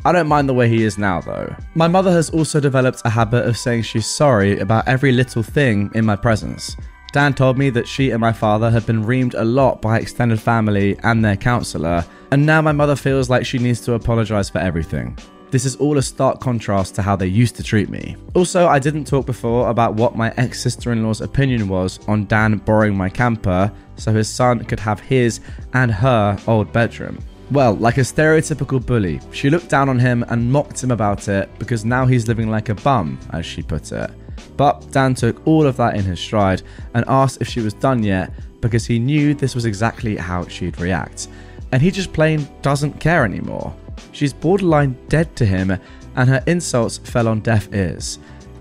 I 0.05 0.11
don't 0.11 0.27
mind 0.27 0.47
the 0.47 0.53
way 0.53 0.69
he 0.69 0.83
is 0.83 0.97
now, 0.97 1.19
though. 1.21 1.53
My 1.75 1.87
mother 1.87 2.11
has 2.11 2.29
also 2.29 2.59
developed 2.59 3.01
a 3.03 3.09
habit 3.09 3.45
of 3.45 3.57
saying 3.57 3.83
she's 3.83 4.05
sorry 4.05 4.59
about 4.59 4.87
every 4.87 5.11
little 5.11 5.43
thing 5.43 5.91
in 5.93 6.05
my 6.05 6.15
presence. 6.15 6.75
Dan 7.11 7.33
told 7.33 7.57
me 7.57 7.69
that 7.71 7.87
she 7.87 8.11
and 8.11 8.21
my 8.21 8.31
father 8.31 8.69
have 8.69 8.85
been 8.85 9.03
reamed 9.03 9.33
a 9.35 9.43
lot 9.43 9.81
by 9.81 9.97
extended 9.97 10.39
family 10.39 10.97
and 11.03 11.25
their 11.25 11.35
counsellor, 11.35 12.05
and 12.31 12.45
now 12.45 12.61
my 12.61 12.71
mother 12.71 12.95
feels 12.95 13.29
like 13.29 13.45
she 13.45 13.57
needs 13.57 13.81
to 13.81 13.93
apologise 13.93 14.49
for 14.49 14.59
everything. 14.59 15.17
This 15.51 15.65
is 15.65 15.75
all 15.77 15.97
a 15.97 16.03
stark 16.03 16.39
contrast 16.39 16.93
to 16.95 17.01
how 17.01 17.15
they 17.15 17.25
used 17.25 17.55
to 17.55 17.63
treat 17.63 17.89
me. 17.89 18.15
Also, 18.35 18.67
I 18.67 18.77
didn't 18.77 19.05
talk 19.05 19.25
before 19.25 19.69
about 19.69 19.95
what 19.95 20.15
my 20.15 20.31
ex 20.37 20.61
sister 20.61 20.91
in 20.91 21.03
law's 21.03 21.21
opinion 21.21 21.67
was 21.67 21.99
on 22.07 22.27
Dan 22.27 22.57
borrowing 22.57 22.95
my 22.95 23.09
camper 23.09 23.71
so 23.95 24.13
his 24.13 24.29
son 24.29 24.63
could 24.63 24.79
have 24.79 24.99
his 24.99 25.39
and 25.73 25.91
her 25.91 26.37
old 26.45 26.71
bedroom. 26.71 27.17
Well, 27.51 27.73
like 27.73 27.97
a 27.97 28.01
stereotypical 28.01 28.85
bully, 28.85 29.19
she 29.31 29.49
looked 29.49 29.69
down 29.69 29.89
on 29.89 29.97
him 29.97 30.23
and 30.29 30.51
mocked 30.51 30.83
him 30.83 30.91
about 30.91 31.27
it 31.27 31.49
because 31.57 31.83
now 31.83 32.05
he's 32.05 32.27
living 32.27 32.51
like 32.51 32.69
a 32.69 32.75
bum, 32.75 33.19
as 33.31 33.43
she 33.43 33.63
put 33.63 33.91
it. 33.91 34.11
But 34.55 34.91
Dan 34.91 35.15
took 35.15 35.45
all 35.47 35.65
of 35.65 35.75
that 35.77 35.95
in 35.95 36.03
his 36.03 36.19
stride 36.19 36.61
and 36.93 37.03
asked 37.07 37.41
if 37.41 37.47
she 37.47 37.61
was 37.61 37.73
done 37.73 38.03
yet 38.03 38.31
because 38.61 38.85
he 38.85 38.99
knew 38.99 39.33
this 39.33 39.55
was 39.55 39.65
exactly 39.65 40.15
how 40.15 40.47
she'd 40.47 40.79
react. 40.79 41.27
And 41.71 41.81
he 41.81 41.89
just 41.89 42.13
plain 42.13 42.47
doesn't 42.61 42.99
care 42.99 43.25
anymore. 43.25 43.75
She's 44.11 44.33
borderline 44.33 44.95
dead 45.07 45.35
to 45.37 45.45
him, 45.45 45.71
and 46.15 46.29
her 46.29 46.43
insults 46.45 46.99
fell 46.99 47.27
on 47.27 47.39
deaf 47.39 47.73
ears. 47.73 48.19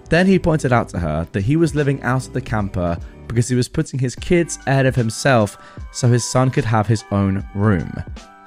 Then 0.08 0.26
he 0.26 0.38
pointed 0.38 0.72
out 0.72 0.88
to 0.90 0.98
her 0.98 1.28
that 1.32 1.42
he 1.42 1.56
was 1.56 1.74
living 1.74 2.02
out 2.02 2.26
of 2.26 2.32
the 2.32 2.40
camper 2.40 2.96
because 3.26 3.48
he 3.48 3.54
was 3.54 3.68
putting 3.68 4.00
his 4.00 4.16
kids 4.16 4.58
ahead 4.66 4.86
of 4.86 4.96
himself 4.96 5.58
so 5.92 6.08
his 6.08 6.24
son 6.24 6.50
could 6.50 6.64
have 6.64 6.86
his 6.86 7.04
own 7.10 7.46
room. 7.54 7.92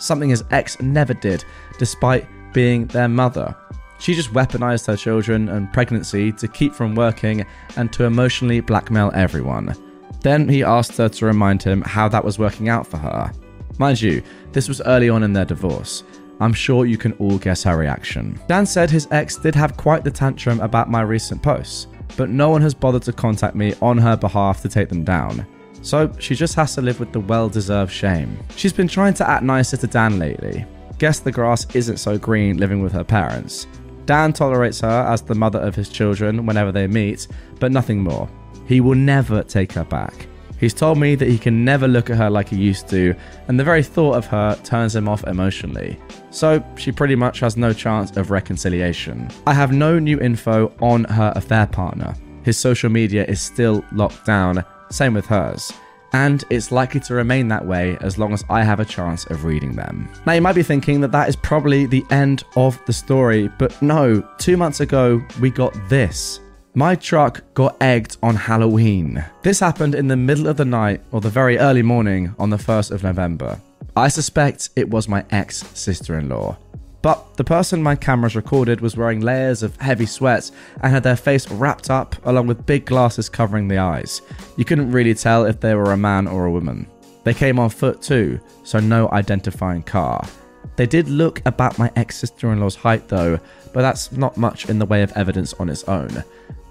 Something 0.02 0.30
his 0.30 0.44
ex 0.50 0.82
never 0.82 1.14
did, 1.14 1.46
despite 1.78 2.28
being 2.54 2.88
their 2.88 3.08
mother. 3.08 3.56
She 4.00 4.16
just 4.16 4.34
weaponized 4.34 4.88
her 4.88 4.98
children 4.98 5.48
and 5.50 5.72
pregnancy 5.72 6.32
to 6.32 6.48
keep 6.48 6.74
from 6.74 6.96
working 6.96 7.46
and 7.78 7.94
to 7.94 8.06
emotionally 8.06 8.62
blackmail 8.62 9.12
everyone. 9.14 9.76
Then 10.22 10.50
he 10.50 10.64
asked 10.64 10.98
her 10.98 11.08
to 11.08 11.26
remind 11.26 11.62
him 11.62 11.84
how 11.84 12.10
that 12.10 12.26
was 12.26 12.40
working 12.40 12.68
out 12.68 12.88
for 12.88 12.98
her. 12.98 13.32
Mind 13.78 14.02
you, 14.02 14.24
this 14.54 14.68
was 14.68 14.82
early 14.82 15.08
on 15.08 15.22
in 15.22 15.34
their 15.34 15.46
divorce. 15.46 16.04
I'm 16.40 16.54
sure 16.54 16.88
you 16.88 16.98
can 16.98 17.14
all 17.14 17.38
guess 17.38 17.64
her 17.64 17.78
reaction. 17.78 18.40
Dan 18.48 18.66
said 18.66 18.90
his 18.90 19.08
ex 19.12 19.38
did 19.38 19.54
have 19.54 19.78
quite 19.78 20.04
the 20.04 20.10
tantrum 20.10 20.60
about 20.62 20.90
my 20.90 21.02
recent 21.02 21.44
posts, 21.44 21.86
but 22.18 22.30
no 22.30 22.50
one 22.50 22.64
has 22.64 22.74
bothered 22.74 23.04
to 23.04 23.14
contact 23.14 23.56
me 23.56 23.76
on 23.84 24.00
her 24.00 24.18
behalf 24.18 24.64
to 24.64 24.70
take 24.70 24.90
them 24.90 25.04
down. 25.04 25.46
So 25.82 26.12
she 26.20 26.36
just 26.36 26.56
has 26.56 26.76
to 26.76 26.82
live 26.82 27.00
with 27.00 27.12
the 27.12 27.20
well 27.20 27.50
deserved 27.50 27.92
shame. 27.92 28.38
She's 28.56 28.74
been 28.74 28.88
trying 28.88 29.14
to 29.16 29.30
act 29.30 29.44
nicer 29.44 29.78
to 29.78 29.88
Dan 29.88 30.20
lately. 30.20 30.66
Guess 31.00 31.20
the 31.20 31.32
grass 31.32 31.66
isn't 31.76 31.98
so 31.98 32.18
green 32.18 32.58
living 32.58 32.82
with 32.82 32.92
her 32.94 33.04
parents. 33.04 33.68
Dan 34.06 34.34
tolerates 34.34 34.82
her 34.82 35.06
as 35.08 35.22
the 35.22 35.36
mother 35.36 35.60
of 35.60 35.76
his 35.76 35.90
children 35.90 36.46
whenever 36.46 36.72
they 36.72 36.88
meet, 36.88 37.28
but 37.60 37.72
nothing 37.72 38.02
more. 38.02 38.30
He 38.68 38.82
will 38.82 38.96
never 38.96 39.44
take 39.44 39.72
her 39.74 39.84
back. 39.84 40.28
He's 40.60 40.76
told 40.76 41.00
me 41.00 41.16
that 41.16 41.28
he 41.28 41.40
can 41.40 41.66
never 41.66 41.88
look 41.88 42.12
at 42.12 42.18
her 42.18 42.30
like 42.30 42.50
he 42.50 42.56
used 42.56 42.88
to, 42.90 43.16
and 43.48 43.60
the 43.60 43.64
very 43.64 43.82
thought 43.82 44.16
of 44.16 44.28
her 44.28 44.56
turns 44.64 44.96
him 44.96 45.10
off 45.10 45.24
emotionally. 45.24 46.00
So 46.30 46.64
she 46.78 46.92
pretty 46.92 47.16
much 47.16 47.40
has 47.40 47.58
no 47.58 47.74
chance 47.74 48.16
of 48.16 48.30
reconciliation. 48.30 49.28
I 49.48 49.56
have 49.56 49.72
no 49.72 49.98
new 49.98 50.20
info 50.20 50.72
on 50.80 51.06
her 51.06 51.34
affair 51.36 51.66
partner. 51.66 52.14
His 52.44 52.58
social 52.58 52.92
media 52.92 53.26
is 53.26 53.42
still 53.42 53.84
locked 53.92 54.24
down, 54.26 54.64
same 54.94 55.14
with 55.14 55.26
hers 55.26 55.72
and 56.14 56.44
it's 56.50 56.72
likely 56.72 57.00
to 57.02 57.14
remain 57.14 57.48
that 57.48 57.66
way 57.66 57.98
as 58.02 58.18
long 58.18 58.34
as 58.34 58.44
I 58.50 58.64
have 58.64 58.80
a 58.80 58.86
chance 58.86 59.26
of 59.26 59.46
reading 59.46 59.76
them. 59.76 60.10
Now, 60.26 60.34
you 60.34 60.42
might 60.42 60.56
be 60.56 60.64
thinking 60.64 61.02
that 61.02 61.12
that 61.12 61.30
is 61.30 61.36
probably 61.36 61.86
the 61.86 62.04
end 62.10 62.44
of 62.56 62.84
the 62.86 62.94
story, 62.94 63.48
but 63.60 63.80
no, 63.82 64.22
two 64.38 64.58
months 64.58 64.82
ago, 64.82 65.22
we 65.40 65.50
got 65.50 65.74
this. 65.90 66.40
My 66.74 66.96
truck 66.96 67.44
got 67.54 67.82
egged 67.82 68.18
on 68.24 68.36
Halloween. 68.36 69.24
This 69.42 69.60
happened 69.60 69.94
in 69.94 70.08
the 70.08 70.16
middle 70.16 70.48
of 70.48 70.58
the 70.58 70.66
night 70.66 71.02
or 71.12 71.20
the 71.20 71.30
very 71.30 71.58
early 71.58 71.82
morning 71.82 72.34
on 72.40 72.50
the 72.50 72.58
1st 72.58 72.92
of 72.92 73.04
November. 73.04 73.60
I 73.96 74.08
suspect 74.08 74.70
it 74.78 74.90
was 74.90 75.10
my 75.10 75.26
ex 75.32 75.66
sister 75.78 76.18
in 76.18 76.30
law. 76.30 76.58
But 77.02 77.36
the 77.36 77.44
person 77.44 77.82
my 77.82 77.96
cameras 77.96 78.36
recorded 78.36 78.82
was 78.82 78.96
wearing 78.96 79.22
layers 79.22 79.64
of 79.64 79.76
heavy 79.78 80.06
sweat 80.06 80.52
and 80.82 80.94
had 80.94 81.04
their 81.04 81.16
face 81.16 81.50
wrapped 81.50 81.90
up 81.90 82.16
along 82.26 82.48
with 82.48 82.66
big 82.66 82.86
glasses 82.86 83.30
covering 83.30 83.68
the 83.68 83.80
eyes. 83.80 84.22
You 84.56 84.66
couldn't 84.66 84.92
really 84.92 85.16
tell 85.16 85.46
if 85.46 85.60
they 85.60 85.74
were 85.74 85.94
a 85.94 85.98
man 85.98 86.28
or 86.28 86.46
a 86.46 86.52
woman. 86.52 86.88
They 87.24 87.34
came 87.34 87.60
on 87.60 87.70
foot 87.70 88.02
too, 88.02 88.40
so 88.64 88.80
no 88.80 89.10
identifying 89.10 89.84
car. 89.84 90.28
They 90.76 90.86
did 90.86 91.10
look 91.10 91.42
about 91.46 91.80
my 91.80 91.92
ex 91.96 92.18
sister 92.18 92.52
in 92.52 92.60
law's 92.60 92.76
height 92.76 93.08
though, 93.08 93.40
but 93.74 93.82
that's 93.82 94.12
not 94.12 94.38
much 94.38 94.70
in 94.70 94.80
the 94.80 94.86
way 94.86 95.02
of 95.02 95.12
evidence 95.14 95.54
on 95.54 95.70
its 95.70 95.84
own. 95.86 96.24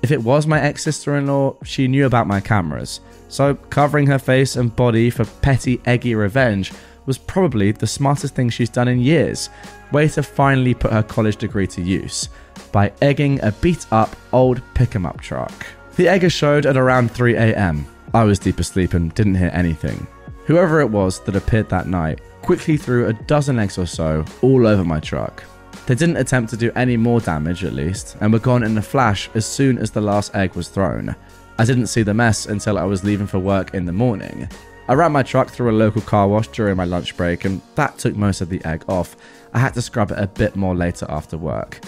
If 0.02 0.10
it 0.10 0.22
was 0.22 0.46
my 0.46 0.60
ex 0.60 0.82
sister 0.82 1.16
in 1.16 1.26
law, 1.26 1.56
she 1.64 1.88
knew 1.88 2.06
about 2.06 2.26
my 2.26 2.40
cameras, 2.40 3.00
so 3.28 3.54
covering 3.54 4.06
her 4.06 4.18
face 4.18 4.56
and 4.56 4.74
body 4.74 5.10
for 5.10 5.24
petty, 5.24 5.80
eggy 5.84 6.14
revenge 6.14 6.72
was 7.06 7.18
probably 7.18 7.72
the 7.72 7.86
smartest 7.86 8.34
thing 8.34 8.48
she's 8.48 8.70
done 8.70 8.88
in 8.88 9.00
years. 9.00 9.50
Way 9.92 10.08
to 10.08 10.22
finally 10.22 10.74
put 10.74 10.92
her 10.92 11.02
college 11.02 11.36
degree 11.36 11.66
to 11.68 11.82
use 11.82 12.28
by 12.72 12.92
egging 13.02 13.42
a 13.42 13.52
beat 13.52 13.86
up 13.90 14.14
old 14.32 14.62
pick 14.74 14.94
'em 14.94 15.06
up 15.06 15.20
truck. 15.20 15.52
The 15.96 16.08
egger 16.08 16.30
showed 16.30 16.66
at 16.66 16.76
around 16.76 17.10
3 17.10 17.36
am. 17.36 17.86
I 18.14 18.24
was 18.24 18.38
deep 18.38 18.58
asleep 18.60 18.94
and 18.94 19.14
didn't 19.14 19.34
hear 19.34 19.50
anything. 19.52 20.06
Whoever 20.46 20.80
it 20.80 20.90
was 20.90 21.20
that 21.20 21.36
appeared 21.36 21.68
that 21.68 21.88
night 21.88 22.20
quickly 22.42 22.76
threw 22.76 23.06
a 23.06 23.12
dozen 23.12 23.58
eggs 23.58 23.78
or 23.78 23.86
so 23.86 24.24
all 24.42 24.66
over 24.66 24.84
my 24.84 25.00
truck. 25.00 25.42
They 25.86 25.94
didn't 25.94 26.16
attempt 26.16 26.50
to 26.50 26.56
do 26.56 26.70
any 26.76 26.96
more 26.96 27.20
damage, 27.20 27.64
at 27.64 27.72
least, 27.72 28.16
and 28.20 28.32
were 28.32 28.38
gone 28.38 28.62
in 28.62 28.78
a 28.78 28.82
flash 28.82 29.28
as 29.34 29.44
soon 29.44 29.78
as 29.78 29.90
the 29.90 30.00
last 30.00 30.34
egg 30.34 30.54
was 30.54 30.68
thrown. 30.68 31.14
I 31.58 31.64
didn't 31.64 31.88
see 31.88 32.02
the 32.02 32.14
mess 32.14 32.46
until 32.46 32.78
I 32.78 32.84
was 32.84 33.04
leaving 33.04 33.26
for 33.26 33.38
work 33.38 33.74
in 33.74 33.86
the 33.86 33.92
morning. 33.92 34.48
I 34.90 34.94
ran 34.94 35.12
my 35.12 35.22
truck 35.22 35.50
through 35.50 35.70
a 35.70 35.78
local 35.78 36.02
car 36.02 36.26
wash 36.26 36.48
during 36.48 36.76
my 36.76 36.84
lunch 36.84 37.16
break, 37.16 37.44
and 37.44 37.60
that 37.76 37.96
took 37.96 38.16
most 38.16 38.40
of 38.40 38.48
the 38.48 38.60
egg 38.64 38.82
off. 38.88 39.16
I 39.54 39.60
had 39.60 39.72
to 39.74 39.82
scrub 39.82 40.10
it 40.10 40.18
a 40.18 40.26
bit 40.26 40.56
more 40.56 40.74
later 40.74 41.06
after 41.08 41.38
work. 41.38 41.78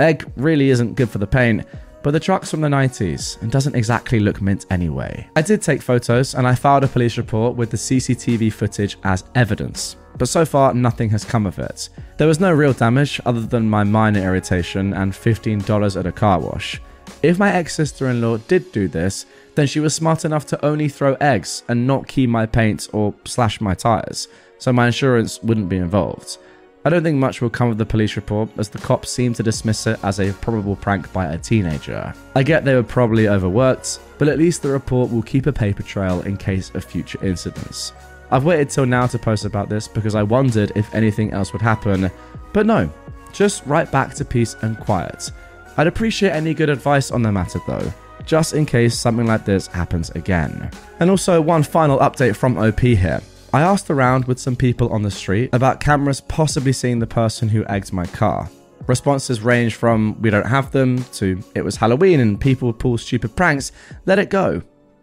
Egg 0.00 0.28
really 0.34 0.70
isn't 0.70 0.96
good 0.96 1.08
for 1.08 1.18
the 1.18 1.26
paint, 1.28 1.64
but 2.02 2.10
the 2.10 2.18
truck's 2.18 2.50
from 2.50 2.60
the 2.60 2.68
90s 2.68 3.40
and 3.42 3.52
doesn't 3.52 3.76
exactly 3.76 4.18
look 4.18 4.42
mint 4.42 4.66
anyway. 4.70 5.28
I 5.36 5.42
did 5.42 5.62
take 5.62 5.80
photos 5.80 6.34
and 6.34 6.48
I 6.48 6.56
filed 6.56 6.82
a 6.82 6.88
police 6.88 7.16
report 7.16 7.54
with 7.54 7.70
the 7.70 7.76
CCTV 7.76 8.52
footage 8.52 8.98
as 9.04 9.22
evidence, 9.36 9.94
but 10.16 10.28
so 10.28 10.44
far 10.44 10.74
nothing 10.74 11.10
has 11.10 11.24
come 11.24 11.46
of 11.46 11.60
it. 11.60 11.90
There 12.16 12.26
was 12.26 12.40
no 12.40 12.52
real 12.52 12.72
damage 12.72 13.20
other 13.24 13.42
than 13.42 13.70
my 13.70 13.84
minor 13.84 14.20
irritation 14.20 14.94
and 14.94 15.12
$15 15.12 15.96
at 15.96 16.06
a 16.06 16.10
car 16.10 16.40
wash. 16.40 16.80
If 17.22 17.38
my 17.38 17.52
ex 17.52 17.74
sister 17.74 18.08
in 18.08 18.20
law 18.20 18.36
did 18.36 18.70
do 18.70 18.86
this, 18.86 19.26
then 19.56 19.66
she 19.66 19.80
was 19.80 19.94
smart 19.94 20.24
enough 20.24 20.46
to 20.46 20.64
only 20.64 20.88
throw 20.88 21.14
eggs 21.14 21.64
and 21.68 21.86
not 21.86 22.06
key 22.06 22.26
my 22.28 22.46
paint 22.46 22.88
or 22.92 23.12
slash 23.24 23.60
my 23.60 23.74
tyres, 23.74 24.28
so 24.58 24.72
my 24.72 24.86
insurance 24.86 25.42
wouldn't 25.42 25.68
be 25.68 25.78
involved. 25.78 26.38
I 26.84 26.90
don't 26.90 27.02
think 27.02 27.18
much 27.18 27.40
will 27.40 27.50
come 27.50 27.70
of 27.70 27.76
the 27.76 27.84
police 27.84 28.14
report, 28.14 28.48
as 28.56 28.68
the 28.68 28.78
cops 28.78 29.10
seem 29.10 29.34
to 29.34 29.42
dismiss 29.42 29.86
it 29.88 29.98
as 30.04 30.20
a 30.20 30.32
probable 30.34 30.76
prank 30.76 31.12
by 31.12 31.26
a 31.26 31.38
teenager. 31.38 32.14
I 32.36 32.44
get 32.44 32.64
they 32.64 32.76
were 32.76 32.84
probably 32.84 33.28
overworked, 33.28 33.98
but 34.16 34.28
at 34.28 34.38
least 34.38 34.62
the 34.62 34.68
report 34.68 35.10
will 35.10 35.22
keep 35.22 35.46
a 35.46 35.52
paper 35.52 35.82
trail 35.82 36.20
in 36.22 36.36
case 36.36 36.70
of 36.74 36.84
future 36.84 37.22
incidents. 37.24 37.92
I've 38.30 38.44
waited 38.44 38.70
till 38.70 38.86
now 38.86 39.08
to 39.08 39.18
post 39.18 39.44
about 39.44 39.68
this 39.68 39.88
because 39.88 40.14
I 40.14 40.22
wondered 40.22 40.70
if 40.76 40.94
anything 40.94 41.32
else 41.32 41.52
would 41.52 41.62
happen, 41.62 42.10
but 42.52 42.64
no, 42.64 42.88
just 43.32 43.66
right 43.66 43.90
back 43.90 44.14
to 44.14 44.24
peace 44.24 44.54
and 44.62 44.78
quiet. 44.78 45.32
I'd 45.78 45.86
appreciate 45.86 46.32
any 46.32 46.54
good 46.54 46.70
advice 46.70 47.12
on 47.12 47.22
the 47.22 47.30
matter 47.30 47.60
though, 47.64 47.94
just 48.26 48.52
in 48.52 48.66
case 48.66 48.98
something 48.98 49.26
like 49.26 49.44
this 49.44 49.68
happens 49.68 50.10
again. 50.10 50.72
And 50.98 51.08
also, 51.08 51.40
one 51.40 51.62
final 51.62 51.98
update 52.00 52.34
from 52.34 52.58
OP 52.58 52.80
here. 52.80 53.20
I 53.54 53.62
asked 53.62 53.88
around 53.88 54.24
with 54.24 54.40
some 54.40 54.56
people 54.56 54.92
on 54.92 55.02
the 55.02 55.10
street 55.10 55.50
about 55.52 55.78
cameras 55.78 56.20
possibly 56.20 56.72
seeing 56.72 56.98
the 56.98 57.06
person 57.06 57.48
who 57.48 57.64
egged 57.66 57.92
my 57.92 58.06
car. 58.06 58.50
Responses 58.88 59.40
range 59.40 59.76
from 59.76 60.20
we 60.20 60.30
don't 60.30 60.46
have 60.46 60.72
them 60.72 61.04
to 61.12 61.40
it 61.54 61.62
was 61.62 61.76
Halloween 61.76 62.18
and 62.18 62.40
people 62.40 62.72
pull 62.72 62.98
stupid 62.98 63.36
pranks, 63.36 63.70
let 64.04 64.18
it 64.18 64.30
go. 64.30 64.60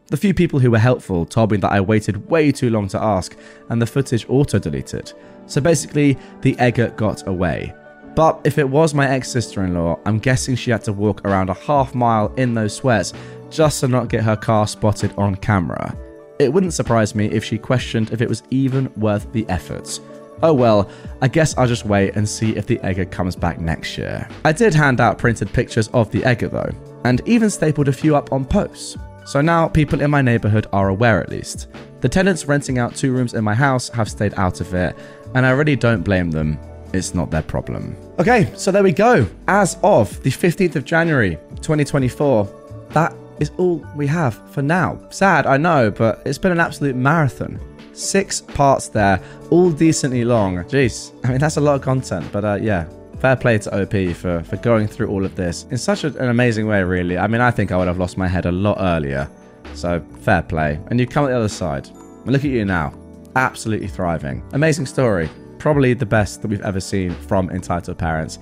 The 0.08 0.18
few 0.18 0.34
people 0.34 0.60
who 0.60 0.72
were 0.72 0.78
helpful 0.78 1.26
told 1.26 1.52
me 1.52 1.58
that 1.58 1.72
I 1.72 1.80
waited 1.80 2.30
way 2.30 2.52
too 2.52 2.70
long 2.70 2.90
to 2.90 3.02
ask 3.02 3.38
and 3.70 3.82
the 3.82 3.88
footage 3.88 4.26
auto 4.28 4.60
deleted. 4.60 5.14
So 5.48 5.62
basically, 5.62 6.18
the 6.42 6.60
egger 6.60 6.90
got 6.90 7.26
away. 7.28 7.74
But 8.16 8.40
if 8.46 8.58
it 8.58 8.70
was 8.70 8.94
my 8.94 9.10
ex 9.10 9.30
sister 9.30 9.64
in 9.64 9.74
law, 9.74 10.00
I'm 10.06 10.20
guessing 10.20 10.56
she 10.56 10.72
had 10.72 10.84
to 10.86 10.94
walk 10.94 11.26
around 11.26 11.50
a 11.50 11.54
half 11.54 11.94
mile 11.94 12.34
in 12.36 12.54
those 12.54 12.76
sweats 12.76 13.14
just 13.50 13.82
to 13.82 13.88
not 13.88 14.08
get 14.08 14.24
her 14.24 14.38
car 14.38 14.68
spotted 14.68 15.14
on 15.18 15.36
camera. 15.36 15.96
It 16.40 16.52
wouldn't 16.52 16.74
surprise 16.74 17.16
me 17.16 17.26
if 17.28 17.44
she 17.44 17.58
questioned 17.58 18.12
if 18.12 18.22
it 18.22 18.30
was 18.30 18.44
even 18.50 18.92
worth 18.96 19.32
the 19.32 19.48
efforts. 19.50 20.02
Oh 20.44 20.54
well, 20.54 20.90
I 21.22 21.28
guess 21.28 21.58
I'll 21.58 21.68
just 21.68 21.86
wait 21.86 22.16
and 22.16 22.28
see 22.28 22.56
if 22.56 22.68
the 22.68 22.80
Egger 22.82 23.06
comes 23.06 23.36
back 23.36 23.60
next 23.60 23.98
year. 23.98 24.28
I 24.44 24.52
did 24.52 24.74
hand 24.74 25.00
out 25.00 25.18
printed 25.18 25.52
pictures 25.54 25.88
of 25.90 26.12
the 26.12 26.24
Egger 26.26 26.50
though, 26.50 26.72
and 27.06 27.22
even 27.26 27.50
stapled 27.50 27.88
a 27.88 27.94
few 27.94 28.16
up 28.16 28.34
on 28.34 28.44
posts. 28.46 28.98
So 29.26 29.42
now 29.42 29.68
people 29.68 30.02
in 30.02 30.12
my 30.12 30.22
neighborhood 30.22 30.68
are 30.74 30.90
aware 30.90 31.22
at 31.22 31.30
least. 31.30 31.68
The 32.02 32.10
tenants 32.10 32.46
renting 32.46 32.78
out 32.78 32.96
two 32.96 33.12
rooms 33.12 33.34
in 33.34 33.44
my 33.44 33.56
house 33.56 33.90
have 33.90 34.10
stayed 34.10 34.34
out 34.36 34.62
of 34.62 34.74
it, 34.74 34.96
and 35.34 35.46
I 35.46 35.52
really 35.52 35.76
don't 35.76 36.04
blame 36.04 36.32
them. 36.32 36.60
It's 36.96 37.14
not 37.14 37.32
their 37.32 37.42
problem. 37.42 37.96
Okay, 38.20 38.52
so 38.56 38.72
there 38.72 38.84
we 38.84 38.92
go. 38.92 39.28
As 39.48 39.78
of 39.84 40.22
the 40.24 40.30
15th 40.30 40.76
of 40.76 40.86
January 40.86 41.38
2024, 41.62 42.88
that 42.90 43.14
is 43.40 43.52
all 43.58 43.86
we 43.96 44.08
have 44.08 44.36
for 44.52 44.62
now. 44.62 45.00
Sad, 45.10 45.46
I 45.46 45.58
know, 45.58 45.92
but 45.92 46.22
it's 46.26 46.38
been 46.38 46.52
an 46.52 46.60
absolute 46.60 46.96
marathon. 46.96 47.60
Six 47.94 48.42
parts 48.42 48.88
there, 48.88 49.22
all 49.52 49.72
decently 49.72 50.26
long. 50.26 50.58
Jeez, 50.66 51.14
I 51.24 51.30
mean, 51.30 51.40
that's 51.40 51.58
a 51.58 51.62
lot 51.62 51.76
of 51.76 51.82
content, 51.82 52.26
but 52.32 52.44
uh, 52.44 52.56
yeah, 52.62 52.86
fair 53.20 53.36
play 53.36 53.58
to 53.58 53.82
OP 53.82 54.16
for, 54.16 54.44
for 54.44 54.58
going 54.58 54.88
through 54.88 55.08
all 55.08 55.26
of 55.26 55.36
this 55.36 55.66
in 55.72 55.78
such 55.78 56.04
an 56.04 56.18
amazing 56.18 56.68
way, 56.68 56.84
really. 56.84 57.18
I 57.18 57.28
mean, 57.28 57.42
I 57.42 57.52
think 57.52 57.72
I 57.72 57.78
would 57.78 57.88
have 57.88 57.98
lost 57.98 58.18
my 58.18 58.28
head 58.28 58.46
a 58.46 58.52
lot 58.52 58.78
earlier. 58.80 59.30
So, 59.74 60.02
fair 60.22 60.42
play. 60.42 60.80
And 60.88 61.00
you 61.00 61.08
come 61.08 61.26
at 61.26 61.30
the 61.30 61.38
other 61.38 61.50
side. 61.50 61.90
Look 62.26 62.46
at 62.46 62.52
you 62.52 62.66
now. 62.66 62.94
Absolutely 63.36 63.88
thriving. 63.88 64.44
Amazing 64.54 64.86
story. 64.86 65.30
Probably 65.58 65.94
the 65.94 66.06
best 66.06 66.42
that 66.42 66.48
we've 66.48 66.62
ever 66.62 66.80
seen 66.80 67.12
from 67.12 67.50
Entitled 67.50 67.98
Parents. 67.98 68.40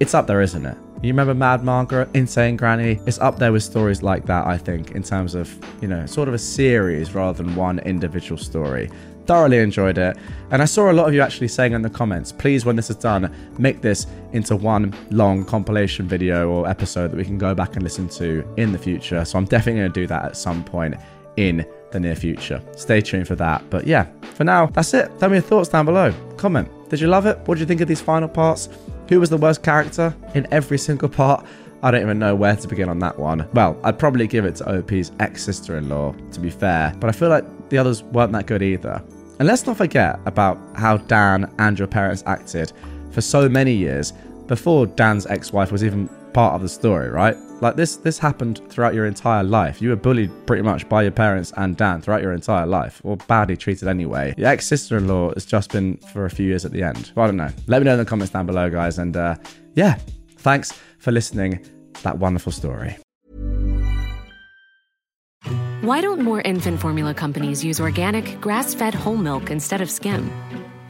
It's 0.00 0.14
up 0.14 0.26
there, 0.26 0.40
isn't 0.40 0.66
it? 0.66 0.76
You 1.02 1.10
remember 1.10 1.34
Mad 1.34 1.62
Margaret, 1.62 2.08
Insane 2.14 2.56
Granny? 2.56 2.98
It's 3.06 3.18
up 3.18 3.38
there 3.38 3.52
with 3.52 3.62
stories 3.62 4.02
like 4.02 4.24
that, 4.26 4.46
I 4.46 4.56
think, 4.56 4.92
in 4.92 5.02
terms 5.02 5.34
of, 5.34 5.54
you 5.82 5.88
know, 5.88 6.06
sort 6.06 6.28
of 6.28 6.34
a 6.34 6.38
series 6.38 7.14
rather 7.14 7.42
than 7.42 7.54
one 7.54 7.78
individual 7.80 8.38
story. 8.38 8.90
Thoroughly 9.26 9.58
enjoyed 9.58 9.98
it. 9.98 10.16
And 10.50 10.62
I 10.62 10.64
saw 10.64 10.90
a 10.90 10.94
lot 10.94 11.06
of 11.06 11.14
you 11.14 11.20
actually 11.20 11.48
saying 11.48 11.74
in 11.74 11.82
the 11.82 11.90
comments, 11.90 12.32
please, 12.32 12.64
when 12.64 12.74
this 12.74 12.90
is 12.90 12.96
done, 12.96 13.34
make 13.58 13.82
this 13.82 14.06
into 14.32 14.56
one 14.56 14.94
long 15.10 15.44
compilation 15.44 16.08
video 16.08 16.48
or 16.48 16.68
episode 16.68 17.10
that 17.10 17.16
we 17.16 17.24
can 17.24 17.38
go 17.38 17.54
back 17.54 17.74
and 17.74 17.82
listen 17.82 18.08
to 18.08 18.46
in 18.56 18.72
the 18.72 18.78
future. 18.78 19.24
So 19.24 19.38
I'm 19.38 19.44
definitely 19.44 19.82
going 19.82 19.92
to 19.92 20.00
do 20.00 20.06
that 20.06 20.24
at 20.24 20.36
some 20.36 20.64
point 20.64 20.94
in 21.36 21.64
the 21.92 22.00
near 22.00 22.16
future. 22.16 22.62
Stay 22.76 23.00
tuned 23.00 23.26
for 23.26 23.36
that. 23.36 23.62
But 23.70 23.86
yeah, 23.86 24.06
for 24.34 24.44
now, 24.44 24.66
that's 24.66 24.92
it. 24.94 25.10
Tell 25.18 25.28
me 25.28 25.36
your 25.36 25.42
thoughts 25.42 25.68
down 25.68 25.84
below. 25.86 26.12
Comment. 26.36 26.68
Did 26.90 27.00
you 27.00 27.06
love 27.08 27.26
it? 27.26 27.38
What 27.46 27.54
did 27.54 27.60
you 27.60 27.66
think 27.66 27.80
of 27.80 27.88
these 27.88 28.00
final 28.00 28.28
parts? 28.28 28.68
Who 29.08 29.20
was 29.20 29.30
the 29.30 29.36
worst 29.36 29.62
character 29.62 30.14
in 30.34 30.46
every 30.50 30.78
single 30.78 31.08
part? 31.08 31.46
I 31.82 31.90
don't 31.90 32.00
even 32.00 32.18
know 32.18 32.34
where 32.34 32.56
to 32.56 32.66
begin 32.66 32.88
on 32.88 32.98
that 33.00 33.18
one. 33.18 33.46
Well, 33.52 33.78
I'd 33.84 33.98
probably 33.98 34.26
give 34.26 34.46
it 34.46 34.56
to 34.56 34.78
OP's 34.78 35.12
ex 35.20 35.44
sister 35.44 35.76
in 35.76 35.88
law, 35.88 36.14
to 36.32 36.40
be 36.40 36.48
fair, 36.50 36.94
but 36.98 37.08
I 37.08 37.12
feel 37.12 37.28
like 37.28 37.44
the 37.68 37.78
others 37.78 38.02
weren't 38.02 38.32
that 38.32 38.46
good 38.46 38.62
either. 38.62 39.02
And 39.38 39.46
let's 39.46 39.66
not 39.66 39.76
forget 39.76 40.18
about 40.26 40.58
how 40.76 40.96
Dan 40.96 41.52
and 41.58 41.78
your 41.78 41.88
parents 41.88 42.22
acted 42.26 42.72
for 43.10 43.20
so 43.20 43.48
many 43.48 43.72
years 43.72 44.12
before 44.46 44.86
Dan's 44.86 45.26
ex 45.26 45.52
wife 45.52 45.70
was 45.70 45.84
even 45.84 46.08
part 46.32 46.54
of 46.54 46.62
the 46.62 46.68
story, 46.68 47.10
right? 47.10 47.36
Like 47.64 47.76
this 47.76 47.96
this 47.96 48.18
happened 48.18 48.60
throughout 48.68 48.92
your 48.92 49.06
entire 49.06 49.42
life. 49.42 49.80
You 49.80 49.88
were 49.88 49.96
bullied 49.96 50.30
pretty 50.44 50.60
much 50.60 50.86
by 50.86 51.00
your 51.00 51.12
parents 51.12 51.50
and 51.56 51.74
Dan 51.74 52.02
throughout 52.02 52.20
your 52.20 52.34
entire 52.34 52.66
life, 52.66 53.00
or 53.04 53.16
badly 53.16 53.56
treated 53.56 53.88
anyway. 53.88 54.34
Your 54.36 54.48
ex 54.48 54.66
sister 54.66 54.98
in 54.98 55.08
law 55.08 55.32
has 55.32 55.46
just 55.46 55.72
been 55.72 55.96
for 56.12 56.26
a 56.26 56.30
few 56.30 56.46
years 56.46 56.66
at 56.66 56.72
the 56.72 56.82
end. 56.82 57.10
Well, 57.14 57.24
I 57.24 57.28
don't 57.28 57.38
know. 57.38 57.48
Let 57.66 57.80
me 57.80 57.86
know 57.86 57.92
in 57.92 57.98
the 57.98 58.04
comments 58.04 58.34
down 58.34 58.44
below, 58.44 58.68
guys. 58.68 58.98
And 58.98 59.16
uh, 59.16 59.36
yeah, 59.76 59.98
thanks 60.36 60.78
for 60.98 61.10
listening 61.10 61.64
that 62.02 62.18
wonderful 62.18 62.52
story. 62.52 62.98
Why 65.80 66.02
don't 66.02 66.20
more 66.20 66.42
infant 66.42 66.80
formula 66.80 67.14
companies 67.14 67.64
use 67.64 67.80
organic, 67.80 68.42
grass 68.42 68.74
fed 68.74 68.92
whole 68.92 69.16
milk 69.16 69.50
instead 69.50 69.80
of 69.80 69.90
skim? 69.90 70.30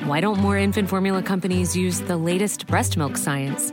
Why 0.06 0.20
don't 0.20 0.40
more 0.40 0.58
infant 0.58 0.88
formula 0.88 1.22
companies 1.22 1.76
use 1.76 2.00
the 2.00 2.16
latest 2.16 2.66
breast 2.66 2.96
milk 2.96 3.16
science? 3.16 3.72